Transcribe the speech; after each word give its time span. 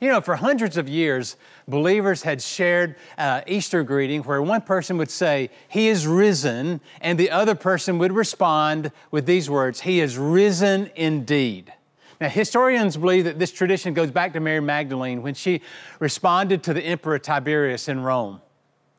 You 0.00 0.08
know, 0.08 0.20
for 0.20 0.36
hundreds 0.36 0.76
of 0.76 0.88
years, 0.88 1.36
believers 1.66 2.22
had 2.22 2.40
shared 2.40 2.94
uh, 3.16 3.40
Easter 3.46 3.82
greeting 3.82 4.22
where 4.22 4.40
one 4.40 4.60
person 4.60 4.96
would 4.98 5.10
say, 5.10 5.50
He 5.68 5.88
is 5.88 6.06
risen, 6.06 6.80
and 7.00 7.18
the 7.18 7.30
other 7.30 7.56
person 7.56 7.98
would 7.98 8.12
respond 8.12 8.92
with 9.10 9.26
these 9.26 9.50
words, 9.50 9.80
He 9.80 10.00
is 10.00 10.16
risen 10.16 10.90
indeed. 10.94 11.72
Now, 12.20 12.28
historians 12.28 12.96
believe 12.96 13.24
that 13.24 13.38
this 13.38 13.52
tradition 13.52 13.94
goes 13.94 14.10
back 14.10 14.32
to 14.32 14.40
Mary 14.40 14.60
Magdalene 14.60 15.22
when 15.22 15.34
she 15.34 15.62
responded 15.98 16.62
to 16.64 16.74
the 16.74 16.82
Emperor 16.82 17.18
Tiberius 17.18 17.88
in 17.88 18.00
Rome. 18.00 18.40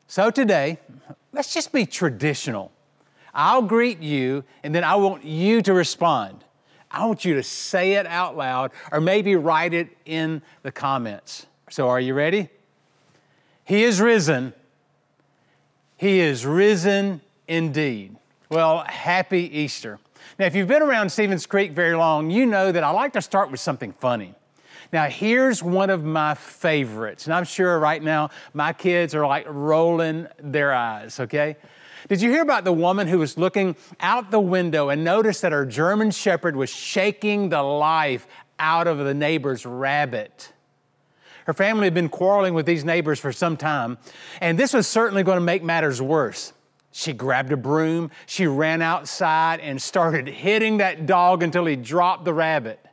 So 0.06 0.30
today, 0.30 0.78
let's 1.32 1.52
just 1.52 1.72
be 1.72 1.86
traditional. 1.86 2.72
I'll 3.32 3.62
greet 3.62 4.00
you, 4.00 4.44
and 4.62 4.74
then 4.74 4.84
I 4.84 4.96
want 4.96 5.24
you 5.24 5.62
to 5.62 5.72
respond. 5.72 6.44
I 6.90 7.06
want 7.06 7.24
you 7.24 7.34
to 7.34 7.42
say 7.42 7.92
it 7.92 8.06
out 8.06 8.36
loud 8.36 8.72
or 8.90 9.00
maybe 9.00 9.36
write 9.36 9.72
it 9.74 9.96
in 10.04 10.42
the 10.62 10.72
comments. 10.72 11.46
So, 11.70 11.88
are 11.88 12.00
you 12.00 12.14
ready? 12.14 12.48
He 13.64 13.84
is 13.84 14.00
risen. 14.00 14.52
He 15.96 16.18
is 16.18 16.44
risen 16.44 17.20
indeed. 17.46 18.16
Well, 18.48 18.84
happy 18.88 19.42
Easter. 19.58 20.00
Now, 20.38 20.46
if 20.46 20.56
you've 20.56 20.66
been 20.66 20.82
around 20.82 21.10
Stevens 21.10 21.46
Creek 21.46 21.72
very 21.72 21.94
long, 21.94 22.30
you 22.30 22.46
know 22.46 22.72
that 22.72 22.82
I 22.82 22.90
like 22.90 23.12
to 23.12 23.22
start 23.22 23.50
with 23.50 23.60
something 23.60 23.92
funny. 23.92 24.34
Now, 24.92 25.04
here's 25.04 25.62
one 25.62 25.90
of 25.90 26.02
my 26.02 26.34
favorites, 26.34 27.26
and 27.26 27.34
I'm 27.34 27.44
sure 27.44 27.78
right 27.78 28.02
now 28.02 28.30
my 28.52 28.72
kids 28.72 29.14
are 29.14 29.24
like 29.24 29.46
rolling 29.48 30.26
their 30.38 30.72
eyes, 30.72 31.20
okay? 31.20 31.56
Did 32.08 32.22
you 32.22 32.30
hear 32.30 32.42
about 32.42 32.64
the 32.64 32.72
woman 32.72 33.08
who 33.08 33.18
was 33.18 33.36
looking 33.36 33.76
out 34.00 34.30
the 34.30 34.40
window 34.40 34.88
and 34.88 35.04
noticed 35.04 35.42
that 35.42 35.52
her 35.52 35.66
German 35.66 36.10
shepherd 36.10 36.56
was 36.56 36.70
shaking 36.70 37.48
the 37.48 37.62
life 37.62 38.26
out 38.58 38.86
of 38.86 38.98
the 38.98 39.14
neighbor's 39.14 39.66
rabbit? 39.66 40.52
Her 41.46 41.54
family 41.54 41.84
had 41.84 41.94
been 41.94 42.08
quarreling 42.08 42.54
with 42.54 42.66
these 42.66 42.84
neighbors 42.84 43.18
for 43.18 43.32
some 43.32 43.56
time, 43.56 43.98
and 44.40 44.58
this 44.58 44.72
was 44.72 44.86
certainly 44.86 45.22
going 45.22 45.38
to 45.38 45.44
make 45.44 45.62
matters 45.62 46.00
worse. 46.00 46.52
She 46.92 47.12
grabbed 47.12 47.52
a 47.52 47.56
broom, 47.56 48.10
she 48.26 48.46
ran 48.46 48.82
outside 48.82 49.60
and 49.60 49.80
started 49.80 50.28
hitting 50.28 50.78
that 50.78 51.06
dog 51.06 51.42
until 51.42 51.66
he 51.66 51.76
dropped 51.76 52.24
the 52.24 52.34
rabbit. 52.34 52.84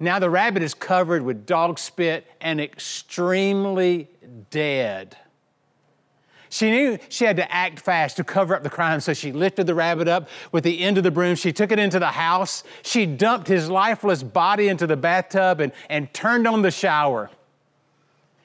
Now 0.00 0.18
the 0.18 0.30
rabbit 0.30 0.62
is 0.62 0.74
covered 0.74 1.22
with 1.22 1.46
dog 1.46 1.78
spit 1.78 2.26
and 2.40 2.60
extremely 2.60 4.08
dead. 4.50 5.16
She 6.50 6.70
knew 6.70 6.98
she 7.08 7.24
had 7.24 7.36
to 7.36 7.52
act 7.52 7.80
fast 7.80 8.16
to 8.16 8.24
cover 8.24 8.54
up 8.54 8.62
the 8.62 8.70
crime, 8.70 9.00
so 9.00 9.12
she 9.12 9.32
lifted 9.32 9.66
the 9.66 9.74
rabbit 9.74 10.08
up 10.08 10.28
with 10.50 10.64
the 10.64 10.80
end 10.80 10.96
of 10.96 11.04
the 11.04 11.10
broom. 11.10 11.34
She 11.34 11.52
took 11.52 11.70
it 11.70 11.78
into 11.78 11.98
the 11.98 12.06
house. 12.06 12.64
She 12.82 13.06
dumped 13.06 13.48
his 13.48 13.68
lifeless 13.68 14.22
body 14.22 14.68
into 14.68 14.86
the 14.86 14.96
bathtub 14.96 15.60
and, 15.60 15.72
and 15.90 16.12
turned 16.14 16.46
on 16.46 16.62
the 16.62 16.70
shower. 16.70 17.30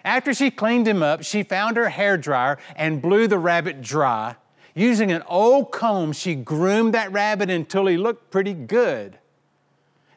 After 0.06 0.34
she 0.34 0.52
cleaned 0.52 0.88
him 0.88 1.02
up, 1.02 1.24
she 1.24 1.44
found 1.44 1.78
her 1.78 1.90
hair 1.90 2.18
dryer 2.18 2.58
and 2.76 3.02
blew 3.02 3.28
the 3.28 3.38
rabbit 3.38 3.82
dry. 3.82 4.36
Using 4.76 5.12
an 5.12 5.24
old 5.28 5.72
comb, 5.72 6.14
she 6.14 6.36
groomed 6.36 6.94
that 6.94 7.12
rabbit 7.12 7.50
until 7.50 7.86
he 7.86 7.96
looked 7.96 8.32
pretty 8.32 8.54
good. 8.54 9.18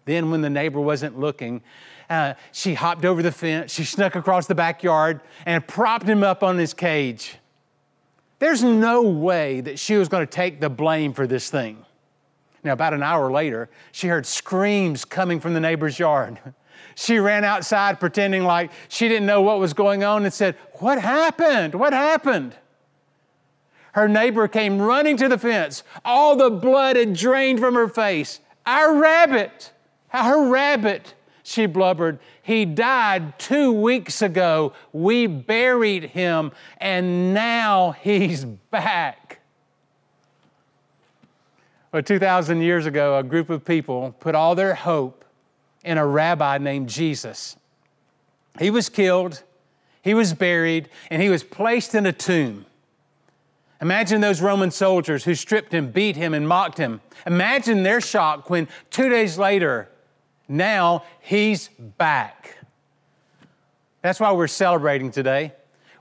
Then, 0.06 0.30
when 0.30 0.40
the 0.40 0.50
neighbor 0.50 0.80
wasn't 0.80 1.18
looking, 1.18 1.62
uh, 2.08 2.34
she 2.52 2.74
hopped 2.74 3.04
over 3.04 3.22
the 3.22 3.32
fence, 3.32 3.72
she 3.72 3.84
snuck 3.84 4.14
across 4.14 4.46
the 4.46 4.54
backyard, 4.54 5.20
and 5.44 5.66
propped 5.66 6.06
him 6.06 6.22
up 6.22 6.42
on 6.42 6.58
his 6.58 6.72
cage. 6.72 7.36
There's 8.38 8.62
no 8.62 9.02
way 9.02 9.60
that 9.62 9.78
she 9.78 9.96
was 9.96 10.08
going 10.08 10.26
to 10.26 10.30
take 10.30 10.60
the 10.60 10.68
blame 10.68 11.12
for 11.12 11.26
this 11.26 11.50
thing. 11.50 11.84
Now, 12.62 12.72
about 12.72 12.94
an 12.94 13.02
hour 13.02 13.30
later, 13.30 13.70
she 13.92 14.08
heard 14.08 14.26
screams 14.26 15.04
coming 15.04 15.40
from 15.40 15.54
the 15.54 15.60
neighbor's 15.60 15.98
yard. 15.98 16.38
She 16.98 17.18
ran 17.18 17.44
outside 17.44 18.00
pretending 18.00 18.44
like 18.44 18.70
she 18.88 19.06
didn't 19.06 19.26
know 19.26 19.42
what 19.42 19.58
was 19.58 19.74
going 19.74 20.02
on 20.02 20.24
and 20.24 20.32
said, 20.32 20.56
What 20.74 20.98
happened? 20.98 21.74
What 21.74 21.92
happened? 21.92 22.56
Her 23.92 24.08
neighbor 24.08 24.48
came 24.48 24.80
running 24.80 25.18
to 25.18 25.28
the 25.28 25.36
fence. 25.36 25.82
All 26.06 26.36
the 26.36 26.50
blood 26.50 26.96
had 26.96 27.12
drained 27.12 27.60
from 27.60 27.74
her 27.74 27.88
face. 27.88 28.40
Our 28.64 28.94
rabbit, 28.94 29.72
our 30.12 30.48
rabbit, 30.48 31.14
she 31.46 31.66
blubbered. 31.66 32.18
He 32.42 32.64
died 32.64 33.38
two 33.38 33.70
weeks 33.70 34.20
ago. 34.20 34.72
We 34.92 35.28
buried 35.28 36.04
him, 36.04 36.50
and 36.78 37.32
now 37.32 37.92
he's 37.92 38.44
back. 38.44 39.38
Well, 41.92 42.02
2,000 42.02 42.62
years 42.62 42.84
ago, 42.84 43.16
a 43.16 43.22
group 43.22 43.48
of 43.48 43.64
people 43.64 44.16
put 44.18 44.34
all 44.34 44.56
their 44.56 44.74
hope 44.74 45.24
in 45.84 45.98
a 45.98 46.06
rabbi 46.06 46.58
named 46.58 46.88
Jesus. 46.88 47.56
He 48.58 48.68
was 48.68 48.88
killed, 48.88 49.44
he 50.02 50.14
was 50.14 50.34
buried, 50.34 50.88
and 51.10 51.22
he 51.22 51.28
was 51.28 51.44
placed 51.44 51.94
in 51.94 52.06
a 52.06 52.12
tomb. 52.12 52.66
Imagine 53.80 54.20
those 54.20 54.40
Roman 54.40 54.72
soldiers 54.72 55.22
who 55.22 55.36
stripped 55.36 55.72
him, 55.72 55.92
beat 55.92 56.16
him, 56.16 56.34
and 56.34 56.48
mocked 56.48 56.78
him. 56.78 57.02
Imagine 57.24 57.84
their 57.84 58.00
shock 58.00 58.50
when 58.50 58.66
two 58.90 59.08
days 59.08 59.38
later, 59.38 59.88
now 60.48 61.04
he's 61.20 61.68
back. 61.98 62.56
That's 64.02 64.20
why 64.20 64.32
we're 64.32 64.46
celebrating 64.46 65.10
today. 65.10 65.52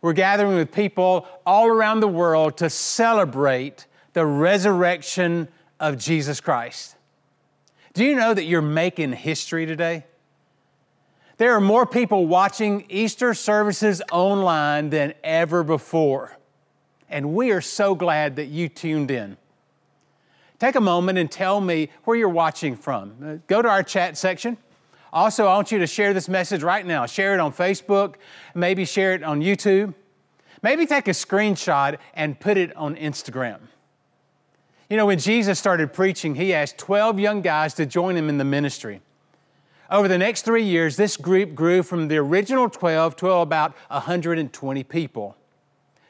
We're 0.02 0.14
gathering 0.14 0.56
with 0.56 0.72
people 0.72 1.28
all 1.46 1.68
around 1.68 2.02
the 2.02 2.08
world 2.08 2.58
to 2.58 2.70
celebrate 2.70 3.88
the 4.14 4.26
resurrection 4.26 5.48
of 5.80 5.98
Jesus 5.98 6.40
Christ. 6.40 6.96
Do 7.94 8.04
you 8.06 8.16
know 8.16 8.34
that 8.34 8.44
you're 8.44 8.62
making 8.62 9.14
history 9.14 9.66
today? 9.66 10.06
There 11.38 11.54
are 11.54 11.62
more 11.62 11.86
people 11.86 12.28
watching 12.28 12.86
Easter 12.90 13.34
services 13.34 14.02
online 14.12 14.90
than 14.90 15.14
ever 15.24 15.64
before. 15.64 16.38
And 17.10 17.34
we 17.34 17.52
are 17.52 17.62
so 17.62 17.96
glad 17.96 18.38
that 18.38 18.46
you 18.46 18.70
tuned 18.70 19.12
in. 19.12 19.38
Take 20.60 20.76
a 20.76 20.82
moment 20.82 21.18
and 21.18 21.30
tell 21.30 21.60
me 21.60 21.90
where 22.06 22.16
you're 22.16 22.30
watching 22.30 22.76
from. 22.76 23.14
Uh, 23.24 23.38
go 23.48 23.62
to 23.62 23.68
our 23.68 23.84
chat 23.84 24.18
section. 24.18 24.58
Also, 25.12 25.46
I 25.46 25.56
want 25.56 25.72
you 25.72 25.80
to 25.80 25.88
share 25.88 26.14
this 26.14 26.28
message 26.28 26.64
right 26.64 26.86
now. 26.86 27.06
Share 27.06 27.34
it 27.34 27.40
on 27.40 27.54
Facebook, 27.54 28.16
maybe 28.54 28.86
share 28.86 29.14
it 29.14 29.24
on 29.24 29.42
YouTube. 29.42 29.94
Maybe 30.62 30.86
take 30.86 31.08
a 31.08 31.12
screenshot 31.12 32.00
and 32.16 32.40
put 32.40 32.58
it 32.58 32.76
on 32.76 32.96
Instagram. 32.96 33.60
You 34.90 34.98
know, 34.98 35.06
when 35.06 35.20
Jesus 35.20 35.60
started 35.60 35.94
preaching, 35.94 36.36
he 36.36 36.54
asked 36.54 36.78
12 36.80 37.20
young 37.20 37.42
guys 37.42 37.74
to 37.76 37.86
join 37.86 38.16
him 38.16 38.30
in 38.30 38.38
the 38.38 38.44
ministry. 38.44 39.02
Over 39.92 40.08
the 40.08 40.18
next 40.18 40.42
three 40.44 40.64
years, 40.64 40.96
this 40.96 41.18
group 41.18 41.54
grew 41.54 41.84
from 41.84 42.08
the 42.08 42.18
original 42.18 42.70
12 42.70 43.16
to 43.18 43.30
about 43.30 43.76
120 43.90 44.84
people. 44.84 45.36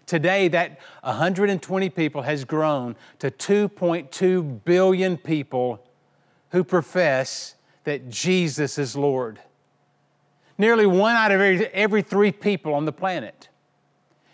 Today, 0.05 0.47
that 0.49 0.79
120 1.01 1.89
people 1.89 2.21
has 2.21 2.45
grown 2.45 2.95
to 3.19 3.31
2.2 3.31 4.63
billion 4.63 5.17
people 5.17 5.83
who 6.51 6.63
profess 6.63 7.55
that 7.85 8.09
Jesus 8.09 8.77
is 8.77 8.95
Lord. 8.95 9.39
Nearly 10.57 10.85
one 10.85 11.15
out 11.15 11.31
of 11.31 11.41
every, 11.41 11.67
every 11.67 12.01
three 12.01 12.31
people 12.31 12.73
on 12.73 12.85
the 12.85 12.91
planet. 12.91 13.49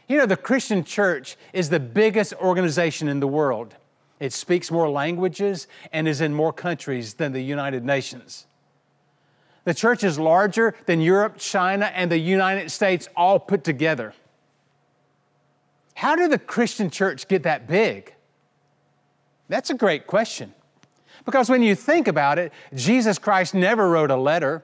You 0.08 0.18
know, 0.18 0.26
the 0.26 0.38
Christian 0.38 0.84
church 0.84 1.38
is 1.54 1.70
the 1.70 1.80
biggest 1.80 2.34
organization 2.34 3.08
in 3.08 3.22
the 3.22 3.28
world. 3.28 3.76
It 4.20 4.34
speaks 4.34 4.70
more 4.70 4.90
languages 4.90 5.68
and 5.92 6.08
is 6.08 6.22
in 6.22 6.34
more 6.34 6.54
countries 6.54 7.16
than 7.16 7.32
the 7.32 7.42
United 7.42 7.86
Nations. 7.86 8.46
The 9.64 9.74
church 9.74 10.04
is 10.04 10.20
larger 10.20 10.76
than 10.86 11.02
Europe, 11.02 11.38
China, 11.38 11.86
and 11.86 12.12
the 12.12 12.18
United 12.18 12.72
States 12.72 13.08
all 13.16 13.40
put 13.40 13.64
together. 13.64 14.14
How 15.94 16.16
did 16.16 16.32
the 16.32 16.40
Christian 16.40 16.90
church 16.90 17.28
get 17.28 17.44
that 17.44 17.68
big? 17.68 18.14
That's 19.50 19.70
a 19.70 19.76
great 19.76 20.08
question. 20.08 20.54
Because 21.26 21.50
when 21.50 21.62
you 21.62 21.76
think 21.76 22.08
about 22.08 22.40
it, 22.40 22.52
Jesus 22.74 23.20
Christ 23.20 23.54
never 23.54 23.90
wrote 23.90 24.12
a 24.12 24.16
letter, 24.16 24.64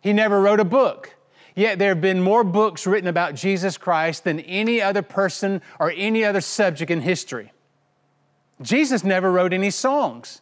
He 0.00 0.12
never 0.12 0.40
wrote 0.40 0.60
a 0.60 0.64
book. 0.64 1.14
Yet 1.54 1.78
there 1.78 1.90
have 1.90 2.00
been 2.00 2.22
more 2.22 2.44
books 2.44 2.86
written 2.86 3.08
about 3.08 3.34
Jesus 3.34 3.76
Christ 3.76 4.24
than 4.24 4.40
any 4.40 4.80
other 4.80 5.02
person 5.02 5.60
or 5.78 5.92
any 5.94 6.24
other 6.24 6.40
subject 6.40 6.90
in 6.90 7.02
history. 7.02 7.52
Jesus 8.62 9.04
never 9.04 9.30
wrote 9.30 9.52
any 9.52 9.70
songs. 9.70 10.40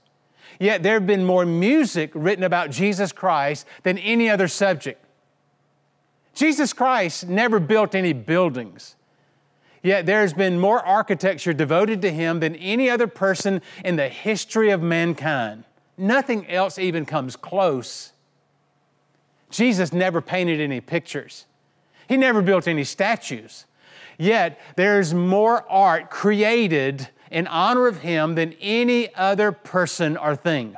Yet 0.61 0.83
there 0.83 0.95
have 0.95 1.07
been 1.07 1.25
more 1.25 1.47
music 1.47 2.11
written 2.15 2.45
about 2.45 2.71
Jesus 2.71 3.13
Christ 3.13 3.67
than 3.83 3.99
any 3.99 4.29
other 4.29 4.47
subject. 4.47 5.05
Jesus 6.35 6.73
Christ 6.73 7.27
never 7.27 7.59
built 7.59 7.95
any 7.95 8.13
buildings. 8.13 8.95
Yet 9.83 10.05
there's 10.07 10.35
been 10.35 10.59
more 10.59 10.85
architecture 10.85 11.53
devoted 11.53 12.03
to 12.03 12.13
him 12.13 12.41
than 12.41 12.55
any 12.57 12.91
other 12.91 13.07
person 13.07 13.63
in 13.85 13.97
the 13.97 14.09
history 14.09 14.71
of 14.71 14.83
mankind. 14.83 15.65
Nothing 15.97 16.47
else 16.49 16.79
even 16.79 17.07
comes 17.07 17.37
close. 17.37 18.13
Jesus 19.51 19.93
never 19.93 20.21
painted 20.21 20.61
any 20.61 20.81
pictures, 20.81 21.47
he 22.09 22.17
never 22.17 22.43
built 22.43 22.69
any 22.69 22.85
statues. 22.85 23.67
Yet 24.19 24.61
there's 24.77 25.15
more 25.15 25.65
art 25.71 26.11
created 26.11 27.09
in 27.31 27.47
honor 27.47 27.87
of 27.87 28.01
him 28.01 28.35
than 28.35 28.55
any 28.61 29.15
other 29.15 29.51
person 29.51 30.19
or 30.19 30.37
thing. 30.37 30.77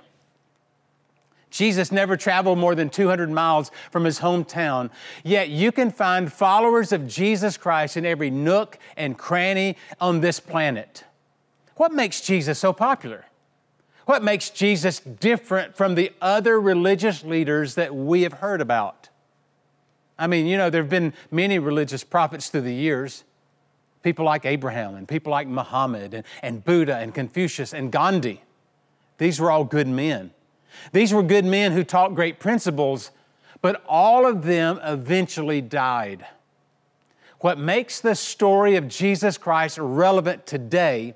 Jesus 1.52 1.92
never 1.92 2.16
traveled 2.16 2.58
more 2.58 2.74
than 2.74 2.88
200 2.88 3.30
miles 3.30 3.70
from 3.90 4.04
his 4.04 4.20
hometown, 4.20 4.90
yet 5.22 5.50
you 5.50 5.70
can 5.70 5.90
find 5.90 6.32
followers 6.32 6.92
of 6.92 7.06
Jesus 7.06 7.58
Christ 7.58 7.96
in 7.96 8.06
every 8.06 8.30
nook 8.30 8.78
and 8.96 9.16
cranny 9.16 9.76
on 10.00 10.22
this 10.22 10.40
planet. 10.40 11.04
What 11.76 11.92
makes 11.92 12.22
Jesus 12.22 12.58
so 12.58 12.72
popular? 12.72 13.26
What 14.06 14.24
makes 14.24 14.50
Jesus 14.50 14.98
different 14.98 15.76
from 15.76 15.94
the 15.94 16.12
other 16.20 16.58
religious 16.58 17.22
leaders 17.22 17.74
that 17.76 17.94
we 17.94 18.22
have 18.22 18.34
heard 18.34 18.60
about? 18.60 19.10
I 20.18 20.26
mean, 20.26 20.46
you 20.46 20.56
know, 20.56 20.70
there 20.70 20.82
have 20.82 20.90
been 20.90 21.12
many 21.30 21.58
religious 21.58 22.02
prophets 22.02 22.48
through 22.48 22.62
the 22.62 22.74
years. 22.74 23.24
People 24.02 24.24
like 24.24 24.46
Abraham 24.46 24.94
and 24.94 25.06
people 25.06 25.30
like 25.30 25.46
Muhammad 25.46 26.14
and, 26.14 26.24
and 26.42 26.64
Buddha 26.64 26.96
and 26.96 27.14
Confucius 27.14 27.74
and 27.74 27.92
Gandhi. 27.92 28.42
These 29.18 29.38
were 29.38 29.50
all 29.50 29.64
good 29.64 29.86
men. 29.86 30.32
These 30.92 31.12
were 31.12 31.22
good 31.22 31.44
men 31.44 31.72
who 31.72 31.84
taught 31.84 32.14
great 32.14 32.38
principles, 32.38 33.10
but 33.60 33.82
all 33.88 34.26
of 34.26 34.44
them 34.44 34.80
eventually 34.82 35.60
died. 35.60 36.26
What 37.40 37.58
makes 37.58 38.00
the 38.00 38.14
story 38.14 38.76
of 38.76 38.88
Jesus 38.88 39.36
Christ 39.36 39.78
relevant 39.78 40.46
today 40.46 41.14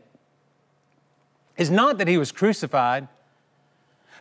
is 1.56 1.70
not 1.70 1.98
that 1.98 2.08
he 2.08 2.18
was 2.18 2.32
crucified, 2.32 3.08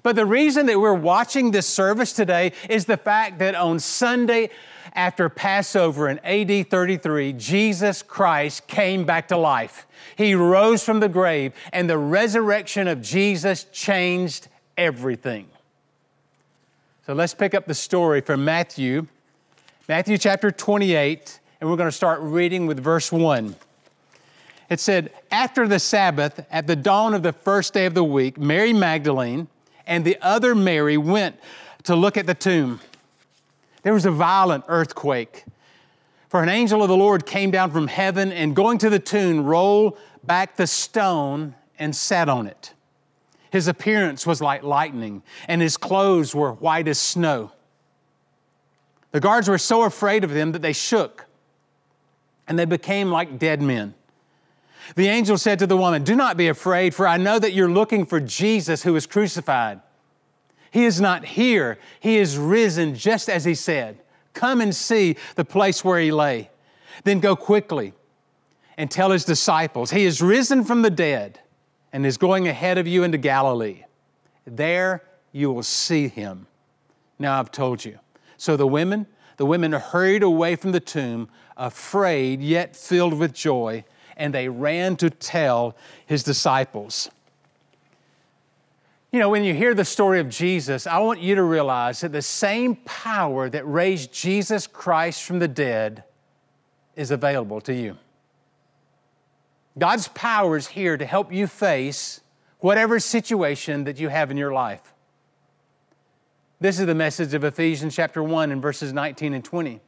but 0.03 0.15
the 0.15 0.25
reason 0.25 0.67
that 0.67 0.79
we're 0.79 0.93
watching 0.93 1.49
this 1.49 1.67
service 1.67 2.13
today 2.13 2.51
is 2.69 2.85
the 2.85 2.95
fact 2.95 3.39
that 3.39 3.55
on 3.55 3.79
Sunday 3.79 4.51
after 4.93 5.29
Passover 5.29 6.07
in 6.07 6.19
AD 6.19 6.69
33, 6.69 7.33
Jesus 7.33 8.03
Christ 8.03 8.67
came 8.67 9.03
back 9.05 9.27
to 9.29 9.38
life. 9.38 9.88
He 10.15 10.35
rose 10.35 10.83
from 10.83 10.99
the 10.99 11.09
grave, 11.09 11.53
and 11.73 11.89
the 11.89 11.97
resurrection 11.97 12.88
of 12.88 13.01
Jesus 13.01 13.63
changed 13.65 14.47
everything. 14.77 15.48
So 17.06 17.13
let's 17.13 17.33
pick 17.33 17.54
up 17.54 17.68
the 17.68 17.74
story 17.74 18.22
from 18.22 18.44
Matthew, 18.44 19.07
Matthew 19.88 20.18
chapter 20.18 20.51
28, 20.51 21.39
and 21.62 21.69
we're 21.69 21.75
going 21.75 21.89
to 21.89 21.95
start 21.95 22.19
reading 22.22 22.66
with 22.66 22.80
verse 22.80 23.12
1. 23.12 23.56
It 24.69 24.80
said, 24.80 25.12
After 25.31 25.68
the 25.68 25.80
Sabbath, 25.80 26.45
at 26.50 26.66
the 26.68 26.75
dawn 26.75 27.13
of 27.13 27.22
the 27.22 27.33
first 27.33 27.74
day 27.74 27.86
of 27.86 27.94
the 27.94 28.04
week, 28.04 28.38
Mary 28.38 28.74
Magdalene 28.74 29.48
and 29.86 30.04
the 30.04 30.18
other 30.22 30.56
Mary 30.56 30.98
went 30.98 31.39
to 31.83 31.95
look 31.95 32.18
at 32.18 32.25
the 32.25 32.33
tomb. 32.33 32.80
There 33.83 33.94
was 33.94 34.06
a 34.06 34.12
violent 34.12 34.66
earthquake, 34.68 35.45
for 36.30 36.42
an 36.42 36.50
angel 36.50 36.81
of 36.81 36.89
the 36.89 36.98
Lord 36.98 37.25
came 37.25 37.51
down 37.51 37.69
from 37.69 37.88
heaven 37.88 38.31
and 38.31 38.56
going 38.56 38.80
to 38.80 38.89
the 38.89 39.00
tomb, 39.00 39.45
rolled 39.45 39.98
back 40.24 40.56
the 40.56 40.66
stone 40.66 41.54
and 41.77 41.95
sat 41.95 42.27
on 42.27 42.48
it. 42.48 42.74
His 43.55 43.69
appearance 43.69 44.27
was 44.27 44.41
like 44.41 44.63
lightning, 44.63 45.23
and 45.47 45.61
his 45.61 45.77
clothes 45.77 46.35
were 46.35 46.51
white 46.51 46.89
as 46.89 46.99
snow. 46.99 47.53
The 49.11 49.21
guards 49.21 49.47
were 49.47 49.57
so 49.57 49.83
afraid 49.83 50.25
of 50.25 50.35
him 50.35 50.51
that 50.51 50.61
they 50.61 50.73
shook, 50.73 51.25
and 52.49 52.59
they 52.59 52.65
became 52.65 53.11
like 53.11 53.39
dead 53.39 53.61
men. 53.61 53.93
The 54.97 55.07
angel 55.07 55.37
said 55.37 55.59
to 55.59 55.67
the 55.67 55.77
woman, 55.77 56.03
Do 56.03 56.17
not 56.17 56.35
be 56.35 56.49
afraid, 56.49 56.93
for 56.93 57.07
I 57.07 57.15
know 57.15 57.39
that 57.39 57.53
you're 57.53 57.71
looking 57.71 58.05
for 58.05 58.19
Jesus 58.19 58.83
who 58.83 58.91
was 58.91 59.07
crucified. 59.07 59.79
He 60.69 60.83
is 60.83 60.99
not 60.99 61.23
here, 61.23 61.79
he 62.01 62.17
is 62.17 62.37
risen 62.37 62.93
just 62.93 63.29
as 63.29 63.45
he 63.45 63.55
said. 63.55 63.99
Come 64.33 64.59
and 64.59 64.75
see 64.75 65.15
the 65.35 65.45
place 65.45 65.81
where 65.81 66.01
he 66.01 66.11
lay. 66.11 66.49
Then 67.05 67.21
go 67.21 67.37
quickly 67.37 67.93
and 68.77 68.91
tell 68.91 69.11
his 69.11 69.23
disciples, 69.23 69.91
He 69.91 70.03
is 70.03 70.21
risen 70.21 70.65
from 70.65 70.81
the 70.81 70.91
dead 70.91 71.39
and 71.95 72.06
is 72.06 72.18
going 72.18 72.45
ahead 72.45 72.77
of 72.77 72.86
you 72.86 73.03
into 73.03 73.18
Galilee. 73.18 73.86
There 74.45 75.01
you 75.31 75.50
will 75.50 75.63
see 75.63 76.09
him. 76.09 76.45
Now 77.18 77.39
I've 77.39 77.51
told 77.51 77.86
you. 77.86 78.00
So 78.36 78.57
the 78.57 78.68
women, 78.68 79.07
the 79.38 79.45
women 79.45 79.71
hurried 79.71 80.21
away 80.21 80.57
from 80.57 80.74
the 80.74 80.81
tomb, 80.81 81.30
afraid 81.56 82.42
yet 82.42 82.75
filled 82.75 83.13
with 83.13 83.33
joy, 83.33 83.86
and 84.18 84.33
they 84.33 84.50
ran 84.50 84.97
to 84.97 85.09
tell 85.09 85.74
his 86.06 86.21
disciples. 86.21 87.09
You 89.13 89.19
know, 89.19 89.30
when 89.30 89.45
you 89.45 89.53
hear 89.53 89.74
the 89.74 89.86
story 89.86 90.19
of 90.19 90.27
Jesus, 90.27 90.86
I 90.86 91.00
want 91.00 91.21
you 91.21 91.36
to 91.36 91.44
realize 91.44 92.01
that 92.01 92.12
the 92.12 92.21
same 92.21 92.75
power 92.83 93.50
that 93.50 93.65
raised 93.65 94.12
Jesus 94.12 94.68
Christ 94.68 95.24
from 95.24 95.39
the 95.39 95.48
dead 95.48 96.03
is 96.98 97.12
available 97.12 97.62
to 97.62 97.74
you. 97.74 97.95
God's 99.77 100.07
power 100.10 100.56
is 100.56 100.68
here 100.68 100.98
to 100.98 101.06
help 101.06 101.33
you 101.33 101.48
face 101.48 102.22
whatever 102.60 103.00
situation 103.00 103.83
that 103.83 104.00
you 104.00 104.10
have 104.10 104.31
in 104.31 104.38
your 104.38 104.54
life. 104.54 104.94
This 106.60 106.80
is 106.80 106.86
the 106.86 106.95
message 106.95 107.33
of 107.33 107.44
Ephesians 107.44 107.95
chapter 107.95 108.24
1 108.24 108.51
and 108.51 108.62
verses 108.62 108.94
19 108.94 109.33
and 109.33 109.44
20. 109.44 109.81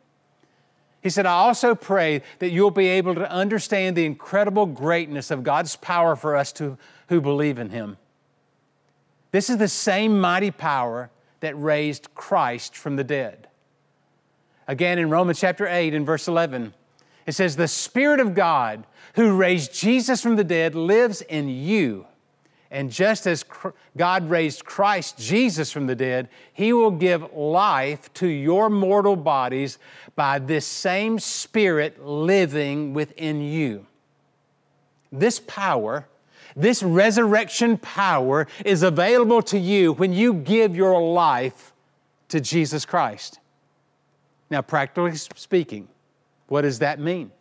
He 1.01 1.09
said, 1.09 1.25
I 1.25 1.33
also 1.33 1.73
pray 1.73 2.21
that 2.39 2.49
you'll 2.49 2.71
be 2.71 2.87
able 2.87 3.15
to 3.15 3.31
understand 3.31 3.95
the 3.95 4.05
incredible 4.05 4.65
greatness 4.65 5.31
of 5.31 5.43
God's 5.43 5.77
power 5.77 6.15
for 6.15 6.35
us 6.35 6.51
to, 6.53 6.77
who 7.07 7.21
believe 7.21 7.59
in 7.59 7.69
Him. 7.69 7.97
This 9.31 9.49
is 9.49 9.57
the 9.57 9.69
same 9.69 10.19
mighty 10.19 10.51
power 10.51 11.09
that 11.39 11.57
raised 11.57 12.13
Christ 12.13 12.75
from 12.75 12.95
the 12.95 13.03
dead. 13.03 13.47
Again, 14.67 14.99
in 14.99 15.09
Romans 15.09 15.39
chapter 15.39 15.65
8 15.65 15.93
and 15.93 16.05
verse 16.05 16.27
11, 16.27 16.73
it 17.25 17.33
says, 17.33 17.55
The 17.55 17.67
Spirit 17.67 18.19
of 18.19 18.33
God 18.33 18.85
who 19.17 19.35
raised 19.35 19.73
Jesus 19.73 20.21
from 20.21 20.35
the 20.35 20.43
dead 20.43 20.75
lives 20.75 21.21
in 21.21 21.49
you. 21.49 22.05
And 22.69 22.91
just 22.91 23.25
as 23.25 23.43
God 23.97 24.29
raised 24.29 24.63
Christ 24.63 25.17
Jesus 25.17 25.71
from 25.71 25.87
the 25.87 25.95
dead, 25.95 26.29
He 26.53 26.71
will 26.71 26.91
give 26.91 27.33
life 27.33 28.13
to 28.15 28.27
your 28.27 28.69
mortal 28.69 29.15
bodies 29.15 29.79
by 30.15 30.37
this 30.37 30.67
same 30.67 31.17
Spirit 31.17 32.05
living 32.05 32.93
within 32.93 33.41
you. 33.41 33.87
This 35.11 35.39
power, 35.39 36.05
this 36.55 36.83
resurrection 36.83 37.79
power, 37.79 38.47
is 38.63 38.83
available 38.83 39.41
to 39.43 39.57
you 39.57 39.93
when 39.93 40.13
you 40.13 40.35
give 40.35 40.75
your 40.75 41.01
life 41.01 41.73
to 42.29 42.39
Jesus 42.39 42.85
Christ. 42.85 43.39
Now, 44.51 44.61
practically 44.61 45.15
speaking, 45.15 45.87
what 46.49 46.61
does 46.61 46.77
that 46.79 46.99
mean? 46.99 47.31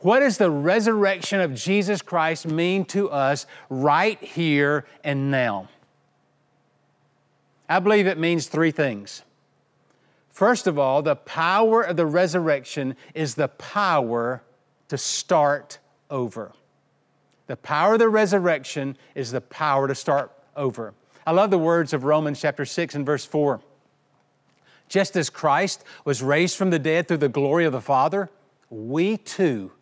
What 0.00 0.20
does 0.20 0.38
the 0.38 0.50
resurrection 0.50 1.40
of 1.40 1.54
Jesus 1.54 2.00
Christ 2.00 2.46
mean 2.46 2.86
to 2.86 3.10
us 3.10 3.46
right 3.68 4.20
here 4.22 4.86
and 5.04 5.30
now? 5.30 5.68
I 7.68 7.80
believe 7.80 8.06
it 8.06 8.18
means 8.18 8.46
three 8.46 8.70
things. 8.70 9.22
First 10.30 10.66
of 10.66 10.78
all, 10.78 11.02
the 11.02 11.16
power 11.16 11.82
of 11.82 11.96
the 11.96 12.06
resurrection 12.06 12.96
is 13.14 13.34
the 13.34 13.48
power 13.48 14.42
to 14.88 14.96
start 14.96 15.78
over. 16.10 16.52
The 17.46 17.56
power 17.56 17.94
of 17.94 17.98
the 17.98 18.08
resurrection 18.08 18.96
is 19.14 19.32
the 19.32 19.42
power 19.42 19.86
to 19.86 19.94
start 19.94 20.32
over. 20.56 20.94
I 21.26 21.32
love 21.32 21.50
the 21.50 21.58
words 21.58 21.92
of 21.92 22.04
Romans 22.04 22.40
chapter 22.40 22.64
6 22.64 22.94
and 22.94 23.04
verse 23.04 23.26
4. 23.26 23.60
Just 24.88 25.14
as 25.14 25.28
Christ 25.28 25.84
was 26.06 26.22
raised 26.22 26.56
from 26.56 26.70
the 26.70 26.78
dead 26.78 27.06
through 27.06 27.18
the 27.18 27.28
glory 27.28 27.66
of 27.66 27.72
the 27.72 27.80
Father, 27.82 28.30
we 28.70 29.18
too 29.18 29.72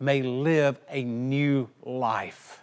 may 0.00 0.22
live 0.22 0.80
a 0.88 1.02
new 1.02 1.68
life. 1.84 2.60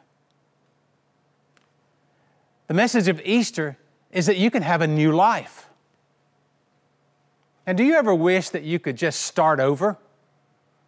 The 2.68 2.74
message 2.74 3.08
of 3.08 3.22
Easter 3.24 3.78
is 4.12 4.26
that 4.26 4.38
you 4.38 4.50
can 4.50 4.64
have 4.64 4.82
a 4.82 4.88
new 4.88 5.12
life. 5.12 5.68
And 7.68 7.78
do 7.78 7.84
you 7.84 7.96
ever 7.96 8.14
wish 8.14 8.50
that 8.50 8.64
you 8.64 8.80
could 8.80 8.96
just 8.96 9.22
start 9.22 9.60
over? 9.60 9.98